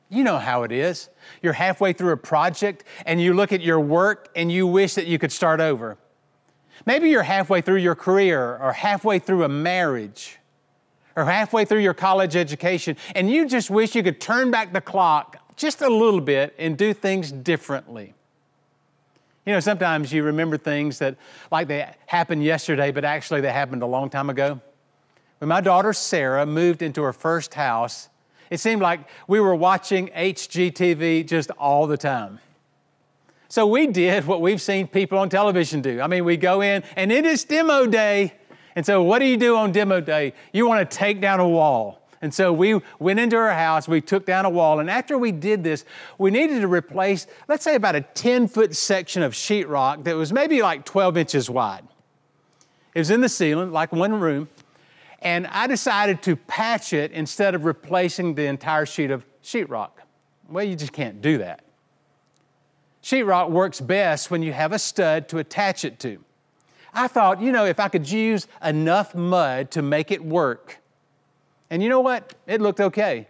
You 0.09 0.23
know 0.23 0.37
how 0.37 0.63
it 0.63 0.71
is. 0.71 1.09
You're 1.41 1.53
halfway 1.53 1.91
through 1.93 2.13
a 2.13 2.17
project 2.17 2.83
and 3.05 3.21
you 3.21 3.33
look 3.33 3.51
at 3.51 3.61
your 3.61 3.79
work 3.79 4.29
and 4.35 4.51
you 4.51 4.65
wish 4.65 4.93
that 4.93 5.07
you 5.07 5.19
could 5.19 5.31
start 5.31 5.59
over. 5.59 5.97
Maybe 6.85 7.09
you're 7.09 7.23
halfway 7.23 7.61
through 7.61 7.77
your 7.77 7.95
career 7.95 8.57
or 8.57 8.71
halfway 8.71 9.19
through 9.19 9.43
a 9.43 9.49
marriage 9.49 10.37
or 11.15 11.25
halfway 11.25 11.65
through 11.65 11.81
your 11.81 11.95
college 11.95 12.35
education 12.35 12.95
and 13.15 13.29
you 13.29 13.47
just 13.47 13.69
wish 13.69 13.95
you 13.95 14.03
could 14.03 14.21
turn 14.21 14.51
back 14.51 14.71
the 14.71 14.81
clock 14.81 15.37
just 15.57 15.81
a 15.81 15.89
little 15.89 16.21
bit 16.21 16.55
and 16.57 16.77
do 16.77 16.93
things 16.93 17.31
differently. 17.31 18.13
You 19.45 19.53
know, 19.53 19.59
sometimes 19.59 20.13
you 20.13 20.23
remember 20.23 20.57
things 20.57 20.99
that 20.99 21.15
like 21.51 21.67
they 21.67 21.89
happened 22.05 22.43
yesterday, 22.43 22.91
but 22.91 23.03
actually 23.03 23.41
they 23.41 23.51
happened 23.51 23.81
a 23.81 23.87
long 23.87 24.09
time 24.09 24.29
ago. 24.29 24.61
when 25.39 25.49
my 25.49 25.61
daughter 25.61 25.93
Sarah 25.93 26.45
moved 26.45 26.81
into 26.81 27.01
her 27.03 27.13
first 27.13 27.53
house, 27.53 28.09
it 28.49 28.59
seemed 28.59 28.81
like 28.81 29.01
we 29.27 29.39
were 29.39 29.55
watching 29.55 30.07
HGTV 30.09 31.27
just 31.27 31.51
all 31.51 31.87
the 31.87 31.97
time. 31.97 32.39
So 33.49 33.65
we 33.65 33.87
did 33.87 34.25
what 34.25 34.41
we've 34.41 34.61
seen 34.61 34.87
people 34.87 35.17
on 35.17 35.29
television 35.29 35.81
do. 35.81 36.01
I 36.01 36.07
mean, 36.07 36.25
we 36.25 36.37
go 36.37 36.61
in 36.61 36.83
and 36.95 37.11
it 37.11 37.25
is 37.25 37.43
demo 37.43 37.85
day. 37.85 38.33
And 38.75 38.85
so, 38.85 39.01
what 39.01 39.19
do 39.19 39.25
you 39.25 39.37
do 39.37 39.55
on 39.55 39.71
demo 39.71 40.01
day? 40.01 40.33
You 40.53 40.67
want 40.67 40.89
to 40.89 40.97
take 40.97 41.19
down 41.19 41.39
a 41.39 41.47
wall. 41.47 42.06
And 42.21 42.33
so 42.33 42.51
we 42.51 42.79
went 42.99 43.19
into 43.19 43.35
her 43.35 43.53
house, 43.53 43.87
we 43.87 44.01
took 44.01 44.25
down 44.25 44.45
a 44.45 44.49
wall, 44.49 44.79
and 44.79 44.89
after 44.89 45.17
we 45.17 45.31
did 45.31 45.63
this, 45.63 45.85
we 46.17 46.31
needed 46.31 46.61
to 46.61 46.67
replace, 46.67 47.27
let's 47.47 47.63
say, 47.63 47.75
about 47.75 47.95
a 47.95 48.01
10 48.01 48.47
foot 48.47 48.75
section 48.75 49.21
of 49.21 49.33
sheetrock 49.33 50.03
that 50.05 50.15
was 50.15 50.33
maybe 50.33 50.61
like 50.61 50.83
12 50.83 51.17
inches 51.17 51.49
wide. 51.49 51.87
It 52.95 52.99
was 52.99 53.11
in 53.11 53.21
the 53.21 53.29
ceiling, 53.29 53.71
like 53.71 53.91
one 53.91 54.19
room, 54.19 54.49
and 55.21 55.45
I 55.47 55.67
decided 55.67 56.23
to 56.23 56.35
patch 56.35 56.93
it 56.93 57.11
instead 57.11 57.53
of 57.53 57.65
replacing 57.65 58.33
the 58.35 58.45
entire 58.45 58.87
sheet 58.87 59.11
of 59.11 59.25
sheetrock. 59.43 59.91
Well, 60.49 60.63
you 60.63 60.75
just 60.75 60.93
can't 60.93 61.21
do 61.21 61.37
that. 61.39 61.63
Sheetrock 63.03 63.51
works 63.51 63.79
best 63.79 64.31
when 64.31 64.41
you 64.41 64.53
have 64.53 64.71
a 64.71 64.79
stud 64.79 65.29
to 65.29 65.37
attach 65.37 65.85
it 65.85 65.99
to. 65.99 66.23
I 66.93 67.07
thought, 67.07 67.41
you 67.41 67.51
know, 67.51 67.65
if 67.65 67.79
I 67.79 67.89
could 67.89 68.09
use 68.09 68.47
enough 68.63 69.13
mud 69.13 69.71
to 69.71 69.81
make 69.81 70.11
it 70.11 70.23
work. 70.23 70.79
And 71.69 71.83
you 71.83 71.89
know 71.89 72.01
what? 72.01 72.33
It 72.45 72.61
looked 72.61 72.79
okay. 72.79 73.27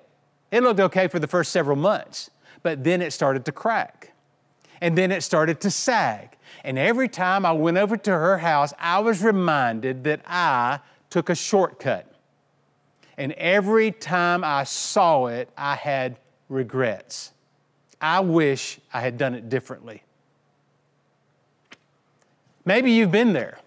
It 0.52 0.64
looked 0.64 0.80
okay 0.80 1.08
for 1.08 1.20
the 1.20 1.28
first 1.28 1.52
several 1.52 1.76
months, 1.76 2.30
but 2.64 2.84
then 2.84 3.02
it 3.02 3.12
started 3.12 3.46
to 3.46 3.52
crack. 3.52 4.14
And 4.82 4.98
then 4.98 5.12
it 5.12 5.22
started 5.24 5.60
to 5.62 5.72
sag. 5.72 6.38
And 6.64 6.78
every 6.78 7.10
time 7.10 7.46
I 7.46 7.52
went 7.52 7.78
over 7.78 7.98
to 7.98 8.12
her 8.12 8.38
house, 8.38 8.74
I 8.80 9.00
was 9.00 9.24
reminded 9.24 10.04
that 10.04 10.22
I 10.26 10.80
took 11.10 11.30
a 11.30 11.36
shortcut. 11.36 12.12
And 13.18 13.32
every 13.34 13.92
time 13.92 14.44
I 14.44 14.64
saw 14.64 15.26
it, 15.28 15.50
I 15.58 15.76
had 15.76 16.18
regrets. 16.50 17.32
I 18.00 18.20
wish 18.20 18.80
I 18.94 19.02
had 19.02 19.18
done 19.18 19.34
it 19.34 19.50
differently. 19.50 20.04
Maybe 22.64 22.92
you've 22.92 23.12
been 23.12 23.34
there. 23.34 23.58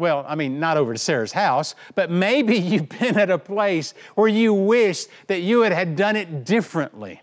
Well, 0.00 0.24
I 0.26 0.34
mean, 0.34 0.58
not 0.58 0.78
over 0.78 0.94
to 0.94 0.98
Sarah's 0.98 1.32
house, 1.32 1.74
but 1.94 2.10
maybe 2.10 2.56
you've 2.58 2.88
been 2.88 3.18
at 3.18 3.28
a 3.28 3.36
place 3.36 3.92
where 4.14 4.28
you 4.28 4.54
wish 4.54 5.04
that 5.26 5.42
you 5.42 5.60
had, 5.60 5.72
had 5.72 5.94
done 5.94 6.16
it 6.16 6.46
differently. 6.46 7.20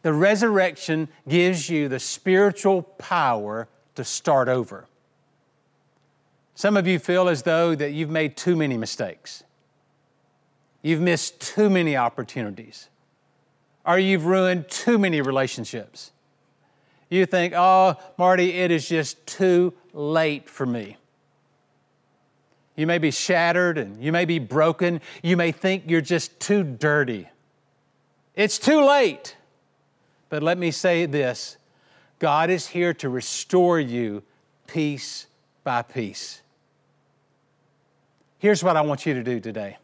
The 0.00 0.14
resurrection 0.14 1.08
gives 1.28 1.68
you 1.68 1.88
the 1.88 2.00
spiritual 2.00 2.82
power 2.82 3.68
to 3.94 4.04
start 4.04 4.48
over. 4.48 4.86
Some 6.54 6.78
of 6.78 6.86
you 6.86 6.98
feel 6.98 7.28
as 7.28 7.42
though 7.42 7.74
that 7.74 7.90
you've 7.90 8.08
made 8.08 8.34
too 8.34 8.56
many 8.56 8.78
mistakes. 8.78 9.44
You've 10.80 11.02
missed 11.02 11.42
too 11.42 11.68
many 11.68 11.94
opportunities 11.94 12.88
or 13.84 13.98
you've 13.98 14.24
ruined 14.24 14.70
too 14.70 14.98
many 14.98 15.20
relationships. 15.20 16.12
You 17.10 17.26
think, 17.26 17.52
oh, 17.54 17.96
Marty, 18.16 18.52
it 18.52 18.70
is 18.70 18.88
just 18.88 19.26
too 19.26 19.74
late 19.92 20.48
for 20.48 20.66
me. 20.66 20.96
You 22.76 22.86
may 22.86 22.98
be 22.98 23.10
shattered 23.10 23.78
and 23.78 24.02
you 24.02 24.12
may 24.12 24.24
be 24.24 24.38
broken. 24.38 25.00
You 25.22 25.36
may 25.36 25.52
think 25.52 25.84
you're 25.86 26.00
just 26.00 26.40
too 26.40 26.62
dirty. 26.62 27.28
It's 28.34 28.58
too 28.58 28.84
late. 28.84 29.36
But 30.28 30.42
let 30.42 30.56
me 30.56 30.70
say 30.70 31.06
this 31.06 31.58
God 32.18 32.50
is 32.50 32.68
here 32.68 32.94
to 32.94 33.08
restore 33.08 33.78
you 33.80 34.22
piece 34.66 35.26
by 35.64 35.82
piece. 35.82 36.42
Here's 38.38 38.64
what 38.64 38.76
I 38.76 38.80
want 38.80 39.04
you 39.04 39.14
to 39.14 39.22
do 39.22 39.40
today 39.40 39.76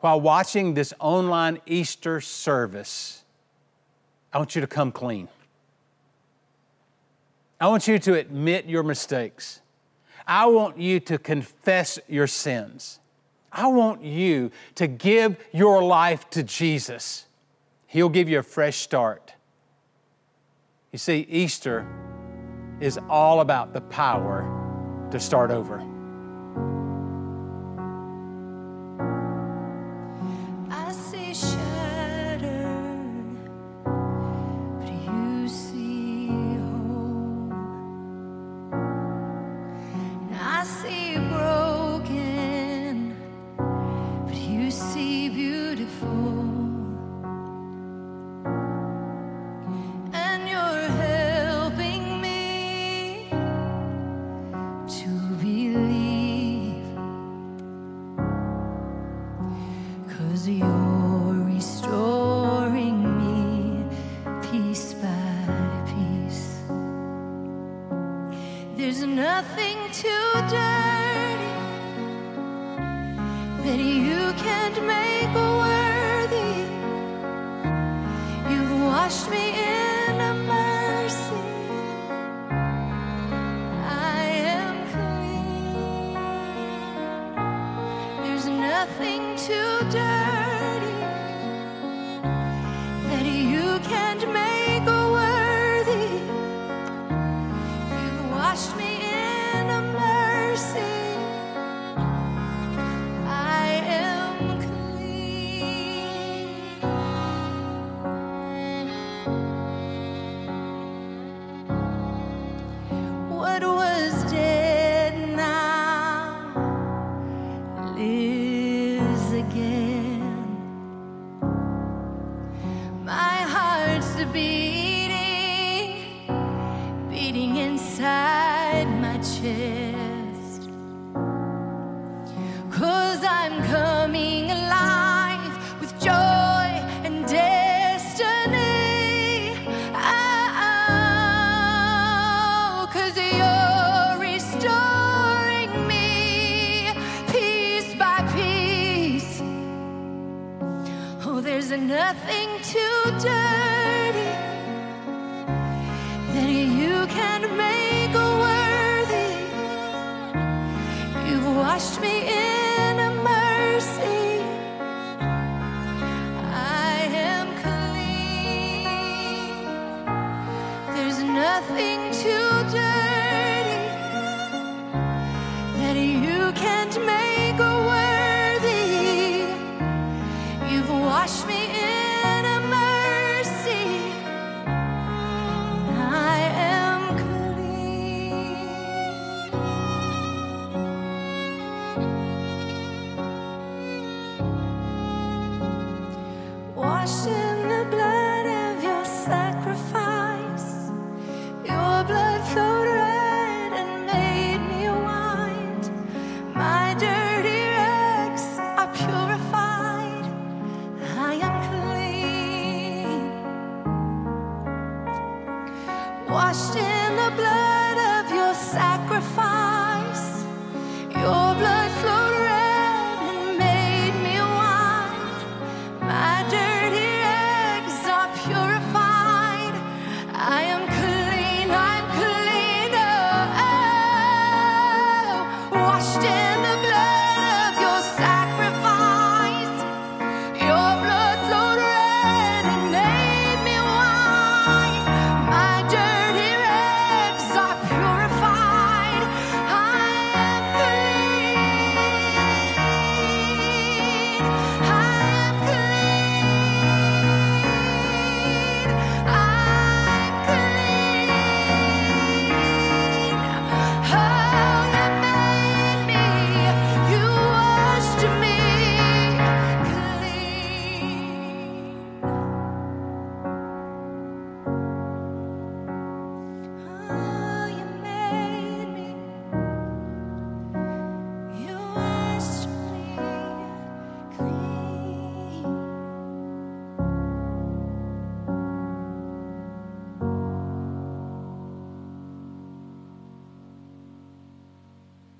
while 0.00 0.20
watching 0.20 0.74
this 0.74 0.94
online 1.00 1.60
Easter 1.66 2.20
service, 2.20 3.24
I 4.32 4.38
want 4.38 4.54
you 4.54 4.60
to 4.60 4.66
come 4.66 4.92
clean. 4.92 5.28
I 7.60 7.68
want 7.68 7.88
you 7.88 7.98
to 7.98 8.14
admit 8.14 8.66
your 8.66 8.82
mistakes. 8.82 9.60
I 10.26 10.46
want 10.46 10.78
you 10.78 11.00
to 11.00 11.18
confess 11.18 11.98
your 12.06 12.26
sins. 12.26 13.00
I 13.50 13.66
want 13.68 14.04
you 14.04 14.50
to 14.76 14.86
give 14.86 15.36
your 15.52 15.82
life 15.82 16.28
to 16.30 16.42
Jesus. 16.42 17.26
He'll 17.86 18.10
give 18.10 18.28
you 18.28 18.38
a 18.38 18.42
fresh 18.42 18.76
start. 18.76 19.32
You 20.92 20.98
see, 20.98 21.26
Easter 21.28 21.86
is 22.80 22.98
all 23.08 23.40
about 23.40 23.72
the 23.72 23.80
power 23.80 25.08
to 25.10 25.18
start 25.18 25.50
over. 25.50 25.97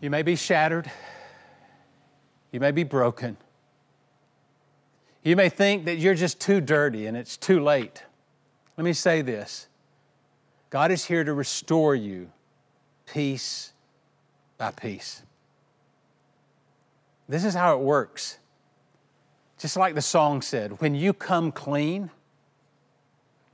You 0.08 0.10
may 0.10 0.22
be 0.22 0.36
shattered. 0.36 0.90
You 2.50 2.60
may 2.60 2.70
be 2.70 2.82
broken. 2.82 3.36
You 5.22 5.36
may 5.36 5.50
think 5.50 5.84
that 5.84 5.98
you're 5.98 6.14
just 6.14 6.40
too 6.40 6.62
dirty 6.62 7.04
and 7.04 7.14
it's 7.14 7.36
too 7.36 7.60
late. 7.60 8.04
Let 8.78 8.86
me 8.86 8.94
say 8.94 9.20
this 9.20 9.68
God 10.70 10.90
is 10.90 11.04
here 11.04 11.24
to 11.24 11.34
restore 11.34 11.94
you 11.94 12.30
piece 13.04 13.74
by 14.56 14.70
piece. 14.70 15.20
This 17.28 17.44
is 17.44 17.52
how 17.52 17.76
it 17.76 17.80
works. 17.80 18.38
Just 19.58 19.76
like 19.76 19.94
the 19.94 20.00
song 20.00 20.40
said, 20.40 20.80
when 20.80 20.94
you 20.94 21.12
come 21.12 21.52
clean, 21.52 22.08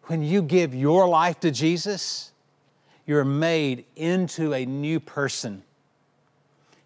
when 0.05 0.22
you 0.22 0.40
give 0.40 0.72
your 0.72 1.09
life 1.09 1.40
to 1.40 1.50
Jesus, 1.50 2.31
you're 3.07 3.24
made 3.24 3.87
into 3.96 4.55
a 4.55 4.64
new 4.64 5.00
person. 5.00 5.64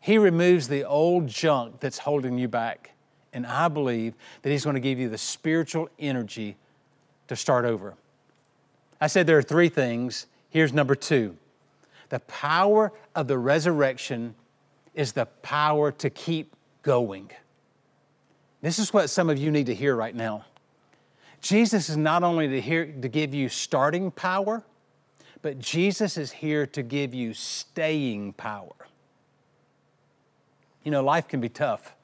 He 0.08 0.16
removes 0.16 0.68
the 0.68 0.84
old 0.84 1.26
junk 1.26 1.80
that's 1.80 1.98
holding 1.98 2.38
you 2.38 2.48
back. 2.48 2.92
And 3.34 3.46
I 3.46 3.68
believe 3.68 4.14
that 4.40 4.48
He's 4.48 4.64
going 4.64 4.72
to 4.72 4.80
give 4.80 4.98
you 4.98 5.10
the 5.10 5.18
spiritual 5.18 5.90
energy 5.98 6.56
to 7.26 7.36
start 7.36 7.66
over. 7.66 7.92
I 9.02 9.06
said 9.06 9.26
there 9.26 9.36
are 9.36 9.42
three 9.42 9.68
things. 9.68 10.24
Here's 10.48 10.72
number 10.72 10.94
two 10.94 11.36
the 12.08 12.20
power 12.20 12.90
of 13.14 13.28
the 13.28 13.36
resurrection 13.36 14.34
is 14.94 15.12
the 15.12 15.26
power 15.42 15.92
to 15.92 16.08
keep 16.08 16.56
going. 16.82 17.30
This 18.62 18.78
is 18.78 18.94
what 18.94 19.10
some 19.10 19.28
of 19.28 19.36
you 19.36 19.50
need 19.50 19.66
to 19.66 19.74
hear 19.74 19.94
right 19.94 20.14
now. 20.14 20.46
Jesus 21.42 21.90
is 21.90 21.98
not 21.98 22.22
only 22.22 22.48
to, 22.48 22.62
hear, 22.62 22.86
to 22.86 23.08
give 23.08 23.34
you 23.34 23.50
starting 23.50 24.10
power, 24.10 24.64
but 25.42 25.58
Jesus 25.58 26.16
is 26.16 26.32
here 26.32 26.64
to 26.68 26.82
give 26.82 27.12
you 27.12 27.34
staying 27.34 28.32
power. 28.32 28.87
You 30.84 30.90
know, 30.90 31.02
life 31.02 31.28
can 31.28 31.40
be 31.40 31.48
tough. 31.48 31.94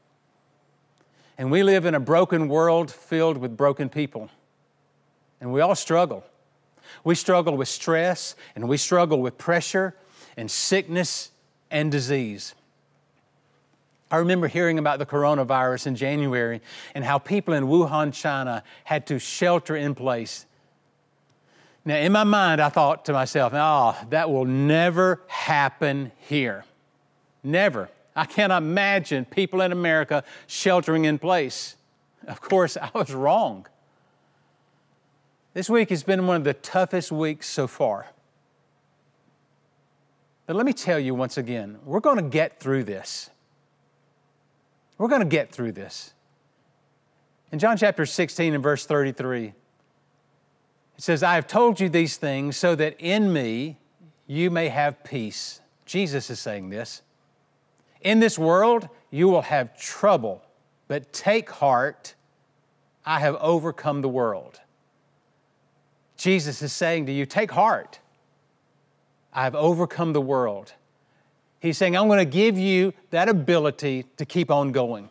And 1.36 1.50
we 1.50 1.62
live 1.62 1.84
in 1.84 1.94
a 1.94 2.00
broken 2.00 2.48
world 2.48 2.90
filled 2.90 3.38
with 3.38 3.56
broken 3.56 3.88
people. 3.88 4.30
And 5.40 5.52
we 5.52 5.60
all 5.60 5.74
struggle. 5.74 6.24
We 7.02 7.14
struggle 7.14 7.56
with 7.56 7.68
stress, 7.68 8.36
and 8.54 8.68
we 8.68 8.76
struggle 8.76 9.20
with 9.20 9.36
pressure, 9.38 9.96
and 10.36 10.50
sickness, 10.50 11.30
and 11.70 11.90
disease. 11.90 12.54
I 14.10 14.18
remember 14.18 14.46
hearing 14.46 14.78
about 14.78 15.00
the 15.00 15.06
coronavirus 15.06 15.88
in 15.88 15.96
January 15.96 16.60
and 16.94 17.04
how 17.04 17.18
people 17.18 17.54
in 17.54 17.64
Wuhan, 17.64 18.12
China 18.12 18.62
had 18.84 19.06
to 19.08 19.18
shelter 19.18 19.74
in 19.74 19.94
place. 19.94 20.46
Now, 21.84 21.96
in 21.96 22.12
my 22.12 22.24
mind, 22.24 22.60
I 22.60 22.68
thought 22.68 23.06
to 23.06 23.12
myself, 23.12 23.52
oh, 23.54 23.96
that 24.10 24.30
will 24.30 24.44
never 24.44 25.20
happen 25.26 26.12
here. 26.28 26.64
Never. 27.42 27.90
I 28.16 28.24
can't 28.24 28.52
imagine 28.52 29.24
people 29.24 29.60
in 29.60 29.72
America 29.72 30.24
sheltering 30.46 31.04
in 31.04 31.18
place. 31.18 31.76
Of 32.26 32.40
course, 32.40 32.76
I 32.76 32.90
was 32.94 33.12
wrong. 33.12 33.66
This 35.52 35.70
week 35.70 35.90
has 35.90 36.02
been 36.02 36.26
one 36.26 36.36
of 36.36 36.44
the 36.44 36.54
toughest 36.54 37.12
weeks 37.12 37.48
so 37.48 37.66
far. 37.66 38.08
But 40.46 40.56
let 40.56 40.66
me 40.66 40.72
tell 40.72 40.98
you 40.98 41.14
once 41.14 41.38
again, 41.38 41.78
we're 41.84 42.00
going 42.00 42.16
to 42.16 42.22
get 42.22 42.60
through 42.60 42.84
this. 42.84 43.30
We're 44.98 45.08
going 45.08 45.22
to 45.22 45.26
get 45.28 45.50
through 45.50 45.72
this. 45.72 46.12
In 47.50 47.58
John 47.58 47.76
chapter 47.76 48.04
16 48.04 48.54
and 48.54 48.62
verse 48.62 48.84
33, 48.84 49.46
it 49.46 49.54
says, 50.98 51.22
I 51.22 51.34
have 51.34 51.46
told 51.46 51.80
you 51.80 51.88
these 51.88 52.16
things 52.16 52.56
so 52.56 52.74
that 52.74 52.96
in 53.00 53.32
me 53.32 53.78
you 54.26 54.50
may 54.50 54.68
have 54.68 55.02
peace. 55.04 55.60
Jesus 55.86 56.30
is 56.30 56.40
saying 56.40 56.70
this. 56.70 57.02
In 58.04 58.20
this 58.20 58.38
world 58.38 58.88
you 59.10 59.28
will 59.28 59.42
have 59.42 59.76
trouble, 59.76 60.42
but 60.86 61.12
take 61.12 61.50
heart, 61.50 62.14
I 63.04 63.18
have 63.20 63.34
overcome 63.36 64.02
the 64.02 64.08
world. 64.08 64.60
Jesus 66.16 66.62
is 66.62 66.72
saying 66.72 67.06
to 67.06 67.12
you, 67.12 67.26
take 67.26 67.50
heart. 67.50 67.98
I 69.32 69.42
have 69.44 69.54
overcome 69.54 70.12
the 70.12 70.20
world. 70.20 70.74
He's 71.58 71.76
saying, 71.76 71.96
I'm 71.96 72.06
going 72.08 72.18
to 72.18 72.24
give 72.24 72.58
you 72.58 72.92
that 73.10 73.28
ability 73.28 74.04
to 74.18 74.24
keep 74.24 74.50
on 74.50 74.70
going. 74.70 75.08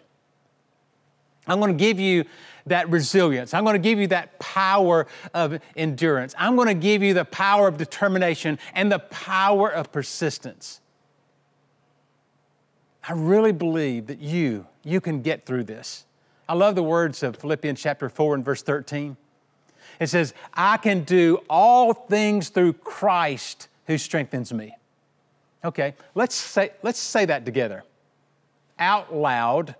I'm 1.47 1.59
going 1.59 1.75
to 1.75 1.77
give 1.77 1.99
you 1.99 2.25
that 2.67 2.89
resilience. 2.89 3.53
I'm 3.53 3.63
going 3.63 3.73
to 3.73 3.79
give 3.79 3.99
you 3.99 4.07
that 4.07 4.39
power 4.39 5.07
of 5.33 5.59
endurance. 5.75 6.33
I'm 6.37 6.55
going 6.55 6.67
to 6.67 6.73
give 6.73 7.03
you 7.03 7.13
the 7.13 7.25
power 7.25 7.67
of 7.67 7.77
determination 7.77 8.59
and 8.73 8.91
the 8.91 8.99
power 8.99 9.69
of 9.69 9.91
persistence. 9.91 10.79
I 13.07 13.13
really 13.13 13.51
believe 13.51 14.07
that 14.07 14.19
you, 14.19 14.65
you 14.83 15.01
can 15.01 15.21
get 15.21 15.45
through 15.45 15.65
this. 15.65 16.05
I 16.47 16.53
love 16.53 16.75
the 16.75 16.83
words 16.83 17.23
of 17.23 17.35
Philippians 17.35 17.81
chapter 17.81 18.09
4 18.09 18.35
and 18.35 18.45
verse 18.45 18.63
13. 18.63 19.17
It 19.99 20.07
says, 20.07 20.33
I 20.53 20.77
can 20.77 21.03
do 21.03 21.41
all 21.49 21.93
things 21.93 22.49
through 22.49 22.73
Christ 22.73 23.67
who 23.87 23.97
strengthens 23.97 24.53
me. 24.53 24.75
Okay, 25.65 25.95
let's 26.15 26.35
say, 26.35 26.71
let's 26.81 26.99
say 26.99 27.25
that 27.25 27.45
together 27.45 27.83
out 28.79 29.13
loud 29.13 29.75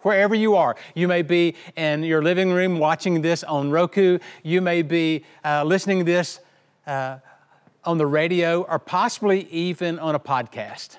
wherever 0.00 0.34
you 0.34 0.56
are. 0.56 0.76
You 0.94 1.06
may 1.08 1.22
be 1.22 1.54
in 1.76 2.02
your 2.02 2.22
living 2.22 2.50
room 2.50 2.78
watching 2.78 3.22
this 3.22 3.44
on 3.44 3.70
Roku, 3.70 4.18
you 4.42 4.60
may 4.60 4.82
be 4.82 5.24
uh, 5.44 5.64
listening 5.64 5.98
to 5.98 6.04
this 6.04 6.40
uh, 6.86 7.18
on 7.84 7.98
the 7.98 8.06
radio, 8.06 8.62
or 8.62 8.78
possibly 8.78 9.48
even 9.50 9.98
on 9.98 10.14
a 10.14 10.20
podcast. 10.20 10.98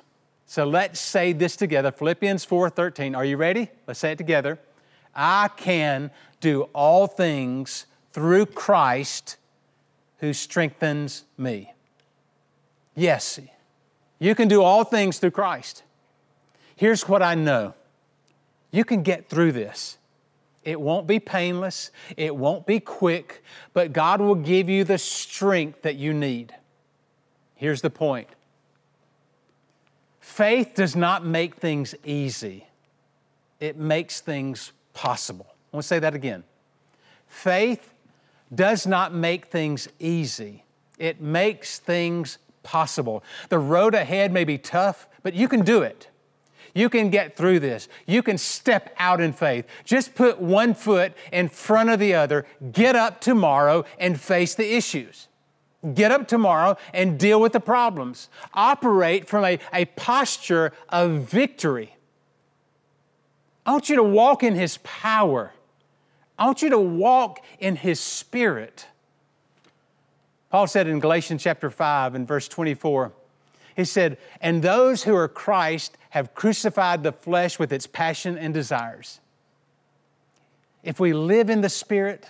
So 0.49 0.65
let's 0.65 0.99
say 0.99 1.31
this 1.31 1.55
together 1.55 1.91
Philippians 1.91 2.43
4:13. 2.43 3.15
Are 3.15 3.23
you 3.23 3.38
ready? 3.38 3.69
Let's 3.85 3.99
say 3.99 4.13
it 4.13 4.17
together. 4.17 4.57
I 5.13 5.51
can 5.55 6.09
do 6.39 6.63
all 6.73 7.05
things 7.05 7.85
through 8.13 8.47
Christ 8.47 9.38
who 10.17 10.33
strengthens 10.33 11.25
me. 11.38 11.73
Yes, 12.95 13.39
you 14.17 14.33
can 14.33 14.47
do 14.47 14.63
all 14.63 14.83
things 14.83 15.19
through 15.19 15.31
Christ. 15.31 15.83
Here's 16.75 17.07
what 17.07 17.21
I 17.21 17.35
know 17.35 17.75
you 18.71 18.83
can 18.83 19.03
get 19.03 19.29
through 19.29 19.51
this. 19.51 19.99
It 20.63 20.81
won't 20.81 21.05
be 21.05 21.19
painless, 21.19 21.91
it 22.17 22.35
won't 22.35 22.65
be 22.65 22.79
quick, 22.79 23.43
but 23.73 23.93
God 23.93 24.19
will 24.19 24.33
give 24.33 24.67
you 24.67 24.83
the 24.83 24.97
strength 24.97 25.83
that 25.83 25.97
you 25.97 26.12
need. 26.12 26.55
Here's 27.53 27.81
the 27.81 27.91
point 27.91 28.29
faith 30.39 30.73
does 30.73 30.95
not 30.95 31.25
make 31.25 31.56
things 31.56 31.93
easy, 32.06 32.65
it 33.60 33.75
makes 33.75 34.21
things 34.21 34.71
possible. 34.93 35.45
I 35.49 35.75
want 35.75 35.84
to 35.84 35.88
say 35.89 35.99
that 35.99 36.15
again. 36.15 36.45
Faith 37.28 37.93
does 38.56 38.88
not 38.88 39.13
make 39.13 39.47
things 39.47 39.89
easy, 39.99 40.63
it 40.97 41.19
makes 41.19 41.80
things 41.80 42.38
possible. 42.63 43.21
The 43.49 43.60
road 43.60 43.93
ahead 43.93 44.32
may 44.32 44.45
be 44.45 44.58
tough, 44.58 45.10
but 45.23 45.34
you 45.34 45.49
can 45.49 45.65
do 45.65 45.82
it. 45.82 46.08
You 46.73 46.89
can 46.89 47.10
get 47.10 47.36
through 47.36 47.60
this. 47.60 47.89
You 48.06 48.23
can 48.23 48.38
step 48.38 48.95
out 48.97 49.19
in 49.19 49.34
faith. 49.34 49.65
Just 49.84 50.15
put 50.15 50.39
one 50.39 50.73
foot 50.73 51.12
in 51.34 51.49
front 51.49 51.89
of 51.89 51.99
the 51.99 52.13
other. 52.13 52.45
Get 52.71 52.95
up 52.95 53.19
tomorrow 53.19 53.84
and 53.97 54.17
face 54.17 54.56
the 54.56 54.73
issues. 54.73 55.28
Get 55.93 56.11
up 56.11 56.27
tomorrow 56.27 56.77
and 56.93 57.17
deal 57.17 57.39
with 57.39 57.53
the 57.53 57.59
problems. 57.61 58.29
Operate 58.53 59.27
from 59.29 59.45
a, 59.45 59.59
a 59.73 59.85
posture 59.85 60.73
of 60.89 61.21
victory. 61.21 61.95
I 63.65 63.71
want 63.71 63.89
you 63.89 63.95
to 63.95 64.03
walk 64.03 64.43
in 64.43 64.55
His 64.55 64.79
power. 64.79 65.53
I 66.37 66.45
want 66.45 66.61
you 66.61 66.69
to 66.71 66.79
walk 66.79 67.39
in 67.59 67.77
His 67.77 67.99
Spirit. 67.99 68.87
Paul 70.49 70.67
said 70.67 70.87
in 70.87 70.99
Galatians 70.99 71.43
chapter 71.43 71.69
5 71.69 72.15
and 72.15 72.27
verse 72.27 72.47
24, 72.47 73.13
he 73.75 73.85
said, 73.85 74.17
And 74.41 74.61
those 74.61 75.03
who 75.03 75.15
are 75.15 75.29
Christ 75.29 75.97
have 76.09 76.33
crucified 76.33 77.03
the 77.03 77.13
flesh 77.13 77.57
with 77.57 77.71
its 77.71 77.87
passion 77.87 78.37
and 78.37 78.53
desires. 78.53 79.21
If 80.83 80.99
we 80.99 81.13
live 81.13 81.49
in 81.49 81.61
the 81.61 81.69
Spirit, 81.69 82.25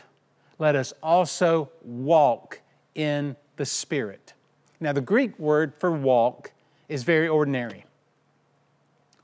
let 0.59 0.75
us 0.75 0.93
also 1.01 1.71
walk 1.81 2.62
in 2.99 3.38
the 3.55 3.65
Spirit. 3.65 4.33
Now, 4.81 4.91
the 4.91 4.99
Greek 5.01 5.39
word 5.39 5.73
for 5.79 5.89
walk 5.89 6.51
is 6.89 7.03
very 7.03 7.29
ordinary. 7.29 7.85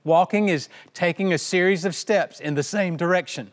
Walking 0.06 0.48
is 0.48 0.70
taking 0.94 1.34
a 1.34 1.38
series 1.38 1.84
of 1.84 1.94
steps 1.94 2.40
in 2.40 2.56
the 2.56 2.64
same 2.64 2.96
direction. 2.96 3.52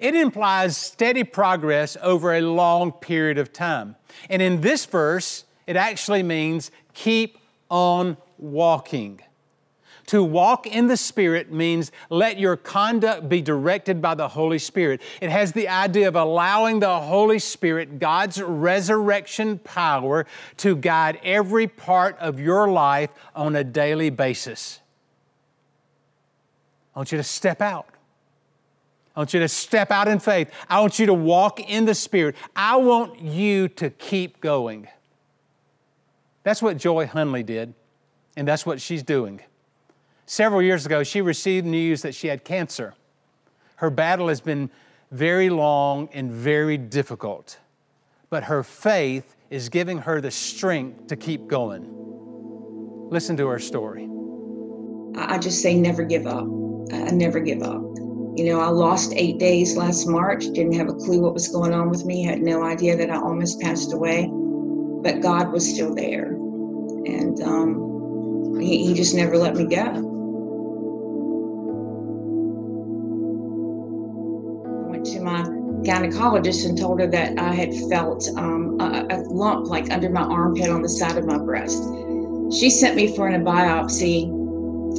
It 0.00 0.14
implies 0.14 0.78
steady 0.78 1.24
progress 1.24 1.96
over 2.00 2.34
a 2.34 2.40
long 2.40 2.90
period 2.90 3.36
of 3.36 3.52
time. 3.52 3.96
And 4.30 4.40
in 4.40 4.62
this 4.62 4.86
verse, 4.86 5.44
it 5.66 5.76
actually 5.76 6.22
means 6.22 6.70
keep 6.94 7.36
on 7.68 8.16
walking. 8.38 9.20
To 10.08 10.24
walk 10.24 10.66
in 10.66 10.86
the 10.86 10.96
Spirit 10.96 11.52
means 11.52 11.92
let 12.08 12.38
your 12.38 12.56
conduct 12.56 13.28
be 13.28 13.42
directed 13.42 14.00
by 14.00 14.14
the 14.14 14.28
Holy 14.28 14.58
Spirit. 14.58 15.02
It 15.20 15.28
has 15.28 15.52
the 15.52 15.68
idea 15.68 16.08
of 16.08 16.16
allowing 16.16 16.80
the 16.80 16.98
Holy 17.00 17.38
Spirit, 17.38 17.98
God's 17.98 18.40
resurrection 18.40 19.58
power, 19.58 20.24
to 20.58 20.76
guide 20.76 21.20
every 21.22 21.66
part 21.66 22.16
of 22.20 22.40
your 22.40 22.70
life 22.70 23.10
on 23.36 23.54
a 23.54 23.62
daily 23.62 24.08
basis. 24.08 24.80
I 26.96 27.00
want 27.00 27.12
you 27.12 27.18
to 27.18 27.24
step 27.24 27.60
out. 27.60 27.86
I 29.14 29.20
want 29.20 29.34
you 29.34 29.40
to 29.40 29.48
step 29.48 29.90
out 29.90 30.08
in 30.08 30.20
faith. 30.20 30.50
I 30.70 30.80
want 30.80 30.98
you 30.98 31.04
to 31.04 31.14
walk 31.14 31.60
in 31.60 31.84
the 31.84 31.94
Spirit. 31.94 32.34
I 32.56 32.76
want 32.76 33.20
you 33.20 33.68
to 33.68 33.90
keep 33.90 34.40
going. 34.40 34.88
That's 36.44 36.62
what 36.62 36.78
Joy 36.78 37.04
Hunley 37.04 37.44
did, 37.44 37.74
and 38.38 38.48
that's 38.48 38.64
what 38.64 38.80
she's 38.80 39.02
doing. 39.02 39.42
Several 40.30 40.60
years 40.60 40.84
ago, 40.84 41.02
she 41.02 41.22
received 41.22 41.64
news 41.66 42.02
that 42.02 42.14
she 42.14 42.28
had 42.28 42.44
cancer. 42.44 42.92
Her 43.76 43.88
battle 43.88 44.28
has 44.28 44.42
been 44.42 44.68
very 45.10 45.48
long 45.48 46.10
and 46.12 46.30
very 46.30 46.76
difficult, 46.76 47.58
but 48.28 48.44
her 48.44 48.62
faith 48.62 49.36
is 49.48 49.70
giving 49.70 49.96
her 49.96 50.20
the 50.20 50.30
strength 50.30 51.06
to 51.06 51.16
keep 51.16 51.46
going. 51.46 51.88
Listen 53.08 53.38
to 53.38 53.46
her 53.46 53.58
story. 53.58 54.06
I 55.16 55.38
just 55.38 55.62
say 55.62 55.74
never 55.74 56.02
give 56.02 56.26
up. 56.26 56.44
I 56.92 57.10
never 57.10 57.40
give 57.40 57.62
up. 57.62 57.80
You 58.36 58.44
know, 58.50 58.60
I 58.60 58.68
lost 58.68 59.14
eight 59.16 59.38
days 59.38 59.78
last 59.78 60.06
March, 60.06 60.44
didn't 60.52 60.74
have 60.74 60.90
a 60.90 60.94
clue 60.94 61.22
what 61.22 61.32
was 61.32 61.48
going 61.48 61.72
on 61.72 61.88
with 61.88 62.04
me, 62.04 62.22
had 62.22 62.42
no 62.42 62.64
idea 62.64 62.98
that 62.98 63.08
I 63.08 63.16
almost 63.16 63.62
passed 63.62 63.94
away, 63.94 64.28
but 64.30 65.22
God 65.22 65.52
was 65.52 65.66
still 65.66 65.94
there. 65.94 66.32
And 66.32 67.42
um, 67.42 68.60
he, 68.60 68.88
he 68.88 68.92
just 68.92 69.14
never 69.14 69.38
let 69.38 69.56
me 69.56 69.64
go. 69.64 70.16
Gynecologist 75.88 76.68
and 76.68 76.76
told 76.76 77.00
her 77.00 77.06
that 77.06 77.38
I 77.38 77.54
had 77.54 77.74
felt 77.88 78.28
um, 78.36 78.78
a, 78.78 79.06
a, 79.10 79.16
lump 79.30 79.68
like 79.68 79.90
under 79.90 80.10
my 80.10 80.20
armpit 80.20 80.68
on 80.68 80.82
the 80.82 80.88
side 80.88 81.16
of 81.16 81.24
my 81.24 81.38
breast. 81.38 81.82
She 82.52 82.68
sent 82.68 82.94
me 82.94 83.16
for 83.16 83.28
a 83.28 83.38
biopsy. 83.38 84.34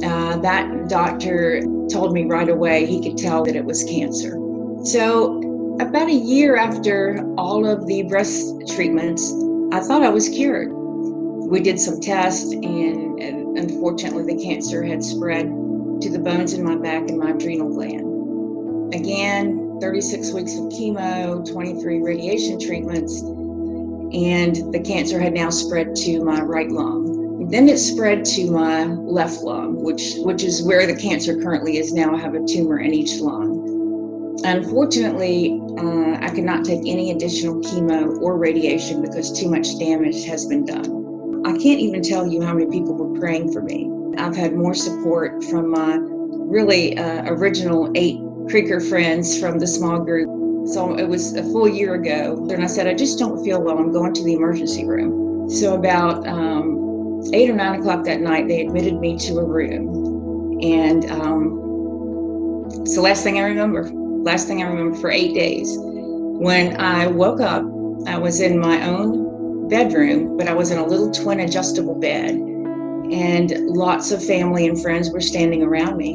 Uh, 0.04 0.36
that 0.38 0.88
doctor 0.88 1.62
told 1.90 2.12
me 2.12 2.24
right 2.24 2.48
away 2.48 2.86
he 2.86 3.02
could 3.02 3.16
tell 3.16 3.44
that 3.44 3.54
it 3.54 3.64
was 3.64 3.84
cancer. 3.84 4.36
So, 4.84 5.76
about 5.80 6.08
a 6.08 6.12
year 6.12 6.56
after 6.56 7.24
all 7.36 7.66
of 7.66 7.86
the 7.86 8.02
breast 8.04 8.54
treatments, 8.74 9.32
I 9.72 9.80
thought 9.80 10.02
I 10.02 10.08
was 10.08 10.28
cured. 10.28 10.70
We 10.72 11.60
did 11.60 11.78
some 11.78 12.00
tests, 12.00 12.52
and, 12.52 13.20
and 13.20 13.58
unfortunately, 13.58 14.34
the 14.34 14.42
cancer 14.42 14.82
had 14.82 15.04
spread 15.04 15.46
to 15.46 16.10
the 16.10 16.18
bones 16.18 16.54
in 16.54 16.64
my 16.64 16.76
back 16.76 17.08
and 17.08 17.18
my 17.18 17.30
adrenal 17.30 17.68
gland. 17.68 18.94
Again, 18.94 19.69
36 19.80 20.32
weeks 20.32 20.54
of 20.54 20.64
chemo, 20.64 21.50
23 21.50 22.02
radiation 22.02 22.60
treatments, 22.60 23.20
and 23.22 24.72
the 24.72 24.80
cancer 24.80 25.18
had 25.18 25.32
now 25.32 25.50
spread 25.50 25.96
to 25.96 26.22
my 26.22 26.40
right 26.40 26.70
lung. 26.70 27.48
Then 27.50 27.68
it 27.68 27.78
spread 27.78 28.24
to 28.26 28.50
my 28.50 28.84
left 28.84 29.42
lung, 29.42 29.82
which 29.82 30.14
which 30.18 30.44
is 30.44 30.62
where 30.62 30.86
the 30.86 30.94
cancer 30.94 31.40
currently 31.40 31.78
is 31.78 31.92
now. 31.92 32.14
I 32.14 32.18
have 32.18 32.34
a 32.34 32.44
tumor 32.46 32.78
in 32.78 32.92
each 32.94 33.20
lung. 33.20 34.38
Unfortunately, 34.44 35.60
uh, 35.78 36.18
I 36.20 36.30
could 36.30 36.44
not 36.44 36.64
take 36.64 36.80
any 36.86 37.10
additional 37.10 37.60
chemo 37.60 38.20
or 38.20 38.36
radiation 38.36 39.02
because 39.02 39.32
too 39.32 39.50
much 39.50 39.78
damage 39.78 40.24
has 40.26 40.46
been 40.46 40.64
done. 40.64 41.42
I 41.44 41.52
can't 41.52 41.80
even 41.80 42.02
tell 42.02 42.26
you 42.26 42.42
how 42.42 42.54
many 42.54 42.70
people 42.70 42.94
were 42.94 43.18
praying 43.18 43.52
for 43.52 43.62
me. 43.62 43.90
I've 44.18 44.36
had 44.36 44.54
more 44.54 44.74
support 44.74 45.42
from 45.44 45.70
my 45.70 45.98
really 45.98 46.96
uh, 46.98 47.24
original 47.32 47.90
eight 47.94 48.20
Creeker 48.50 48.80
friends 48.80 49.38
from 49.38 49.58
the 49.58 49.66
small 49.66 50.00
group. 50.00 50.28
So 50.68 50.98
it 50.98 51.08
was 51.08 51.34
a 51.34 51.42
full 51.44 51.68
year 51.68 51.94
ago. 51.94 52.48
And 52.50 52.62
I 52.62 52.66
said, 52.66 52.86
I 52.86 52.94
just 52.94 53.18
don't 53.18 53.42
feel 53.44 53.62
well. 53.62 53.78
I'm 53.78 53.92
going 53.92 54.12
to 54.12 54.24
the 54.24 54.34
emergency 54.34 54.84
room. 54.84 55.48
So 55.48 55.74
about 55.74 56.26
um, 56.26 57.22
eight 57.32 57.48
or 57.48 57.54
nine 57.54 57.80
o'clock 57.80 58.04
that 58.04 58.20
night, 58.20 58.48
they 58.48 58.60
admitted 58.60 58.98
me 58.98 59.16
to 59.18 59.38
a 59.38 59.44
room. 59.44 60.58
And 60.62 61.10
um, 61.10 62.66
it's 62.82 62.94
the 62.94 63.00
last 63.00 63.22
thing 63.22 63.38
I 63.38 63.42
remember. 63.42 63.88
Last 63.92 64.46
thing 64.48 64.62
I 64.62 64.66
remember 64.66 64.98
for 64.98 65.10
eight 65.10 65.34
days. 65.34 65.76
When 65.78 66.76
I 66.80 67.06
woke 67.06 67.40
up, 67.40 67.62
I 68.06 68.18
was 68.18 68.40
in 68.40 68.58
my 68.58 68.86
own 68.86 69.68
bedroom, 69.68 70.36
but 70.36 70.48
I 70.48 70.54
was 70.54 70.70
in 70.70 70.78
a 70.78 70.86
little 70.86 71.10
twin 71.10 71.40
adjustable 71.40 71.94
bed. 71.94 72.30
And 72.30 73.50
lots 73.68 74.10
of 74.10 74.24
family 74.24 74.66
and 74.66 74.80
friends 74.80 75.10
were 75.10 75.20
standing 75.20 75.62
around 75.62 75.96
me. 75.96 76.14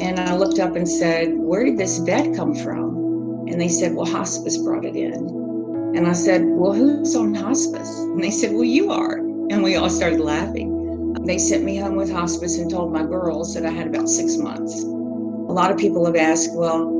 And 0.00 0.20
I 0.20 0.36
looked 0.36 0.58
up 0.58 0.76
and 0.76 0.88
said, 0.88 1.36
Where 1.36 1.64
did 1.64 1.78
this 1.78 1.98
bed 1.98 2.36
come 2.36 2.54
from? 2.54 3.46
And 3.48 3.60
they 3.60 3.68
said, 3.68 3.94
Well, 3.94 4.06
hospice 4.06 4.56
brought 4.58 4.84
it 4.84 4.96
in. 4.96 5.12
And 5.96 6.06
I 6.06 6.12
said, 6.12 6.42
Well, 6.44 6.72
who's 6.72 7.16
on 7.16 7.34
hospice? 7.34 7.98
And 7.98 8.22
they 8.22 8.30
said, 8.30 8.52
Well, 8.52 8.64
you 8.64 8.90
are. 8.90 9.16
And 9.16 9.62
we 9.62 9.76
all 9.76 9.90
started 9.90 10.20
laughing. 10.20 11.14
They 11.24 11.38
sent 11.38 11.64
me 11.64 11.76
home 11.76 11.96
with 11.96 12.12
hospice 12.12 12.58
and 12.58 12.70
told 12.70 12.92
my 12.92 13.02
girls 13.02 13.54
that 13.54 13.66
I 13.66 13.70
had 13.70 13.88
about 13.88 14.08
six 14.08 14.36
months. 14.36 14.82
A 14.82 15.52
lot 15.52 15.70
of 15.70 15.78
people 15.78 16.04
have 16.06 16.16
asked, 16.16 16.54
Well, 16.54 16.94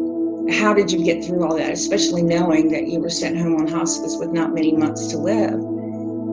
how 0.50 0.72
did 0.72 0.90
you 0.90 1.04
get 1.04 1.24
through 1.24 1.44
all 1.44 1.56
that, 1.56 1.70
especially 1.70 2.22
knowing 2.22 2.70
that 2.70 2.88
you 2.88 3.00
were 3.00 3.10
sent 3.10 3.38
home 3.38 3.56
on 3.56 3.68
hospice 3.68 4.16
with 4.18 4.32
not 4.32 4.54
many 4.54 4.72
months 4.72 5.08
to 5.08 5.18
live? 5.18 5.52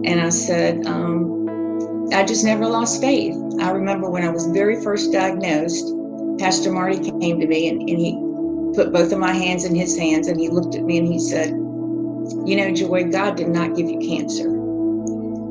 And 0.06 0.22
I 0.22 0.30
said, 0.30 0.86
um, 0.86 2.10
I 2.14 2.24
just 2.24 2.46
never 2.46 2.66
lost 2.68 3.02
faith. 3.02 3.36
I 3.60 3.72
remember 3.72 4.10
when 4.10 4.24
I 4.24 4.30
was 4.30 4.46
very 4.48 4.82
first 4.82 5.12
diagnosed, 5.12 5.94
Pastor 6.40 6.72
Marty 6.72 6.98
came 6.98 7.40
to 7.40 7.48
me 7.48 7.70
and, 7.70 7.82
and 7.82 8.00
he 8.00 8.14
put 8.76 8.92
both 8.92 9.12
of 9.12 9.20
my 9.20 9.34
hands 9.34 9.66
in 9.66 9.76
his 9.76 9.98
hands 9.98 10.28
and 10.28 10.40
he 10.40 10.50
looked 10.50 10.76
at 10.76 10.84
me 10.84 10.98
and 10.98 11.08
he 11.08 11.20
said, 11.20 11.50
You 11.50 12.56
know, 12.58 12.74
Joy, 12.74 13.06
God 13.06 13.38
did 13.38 13.50
not 13.50 13.76
give 13.76 13.90
you 13.90 14.00
cancer. 14.00 14.50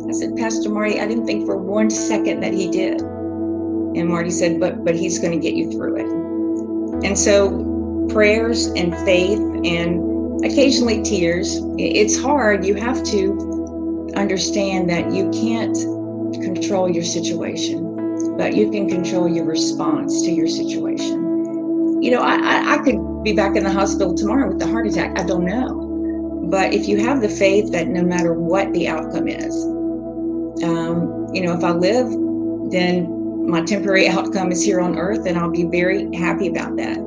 I 0.09 0.13
said, 0.13 0.37
Pastor 0.37 0.71
Marty, 0.71 1.01
I 1.01 1.07
didn't 1.07 1.27
think 1.27 1.47
for 1.47 1.57
one 1.57 1.91
second 1.91 2.41
that 2.41 2.53
he 2.53 2.71
did. 2.71 3.01
And 3.01 4.09
Marty 4.09 4.31
said, 4.31 4.61
But 4.61 4.85
but 4.85 4.95
he's 4.95 5.19
going 5.19 5.33
to 5.33 5.43
get 5.43 5.55
you 5.55 5.71
through 5.71 5.97
it. 5.97 7.07
And 7.07 7.19
so 7.19 8.09
prayers 8.11 8.67
and 8.67 8.95
faith 8.99 9.39
and 9.65 10.45
occasionally 10.45 11.03
tears. 11.03 11.61
It's 11.79 12.21
hard. 12.21 12.65
You 12.65 12.75
have 12.75 13.03
to 13.05 14.13
understand 14.17 14.91
that 14.91 15.13
you 15.13 15.31
can't 15.31 15.75
control 16.43 16.89
your 16.89 17.05
situation, 17.05 17.84
but 18.37 18.55
you 18.55 18.71
can 18.71 18.89
control 18.89 19.29
your 19.29 19.45
response 19.45 20.23
to 20.23 20.31
your 20.31 20.49
situation. 20.49 22.03
You 22.03 22.11
know, 22.11 22.23
I, 22.23 22.75
I, 22.75 22.79
could 22.79 23.23
be 23.23 23.33
back 23.33 23.57
in 23.57 23.65
the 23.65 23.73
hospital 23.73 24.15
tomorrow 24.15 24.53
with 24.53 24.63
a 24.63 24.67
heart 24.67 24.87
attack. 24.87 25.19
I 25.19 25.25
don't 25.25 25.45
know. 25.45 26.47
But 26.51 26.75
if 26.75 26.87
you 26.87 26.99
have 26.99 27.23
the 27.23 27.29
faith 27.29 27.73
that 27.73 27.89
no 27.89 28.03
matter 28.03 28.35
what 28.35 28.73
the 28.73 28.89
outcome 28.89 29.29
is, 29.29 29.55
um, 30.63 31.29
you 31.33 31.43
know, 31.43 31.53
if 31.53 31.65
I 31.65 31.71
live, 31.71 32.09
then 32.71 33.49
my 33.49 33.63
temporary 33.63 34.09
outcome 34.17 34.53
is 34.53 34.63
here 34.63 34.81
on 34.81 34.99
earth, 34.99 35.27
and 35.27 35.39
I'll 35.39 35.51
be 35.51 35.65
very 35.65 36.15
happy 36.15 36.49
about 36.49 36.77
that. 36.77 36.99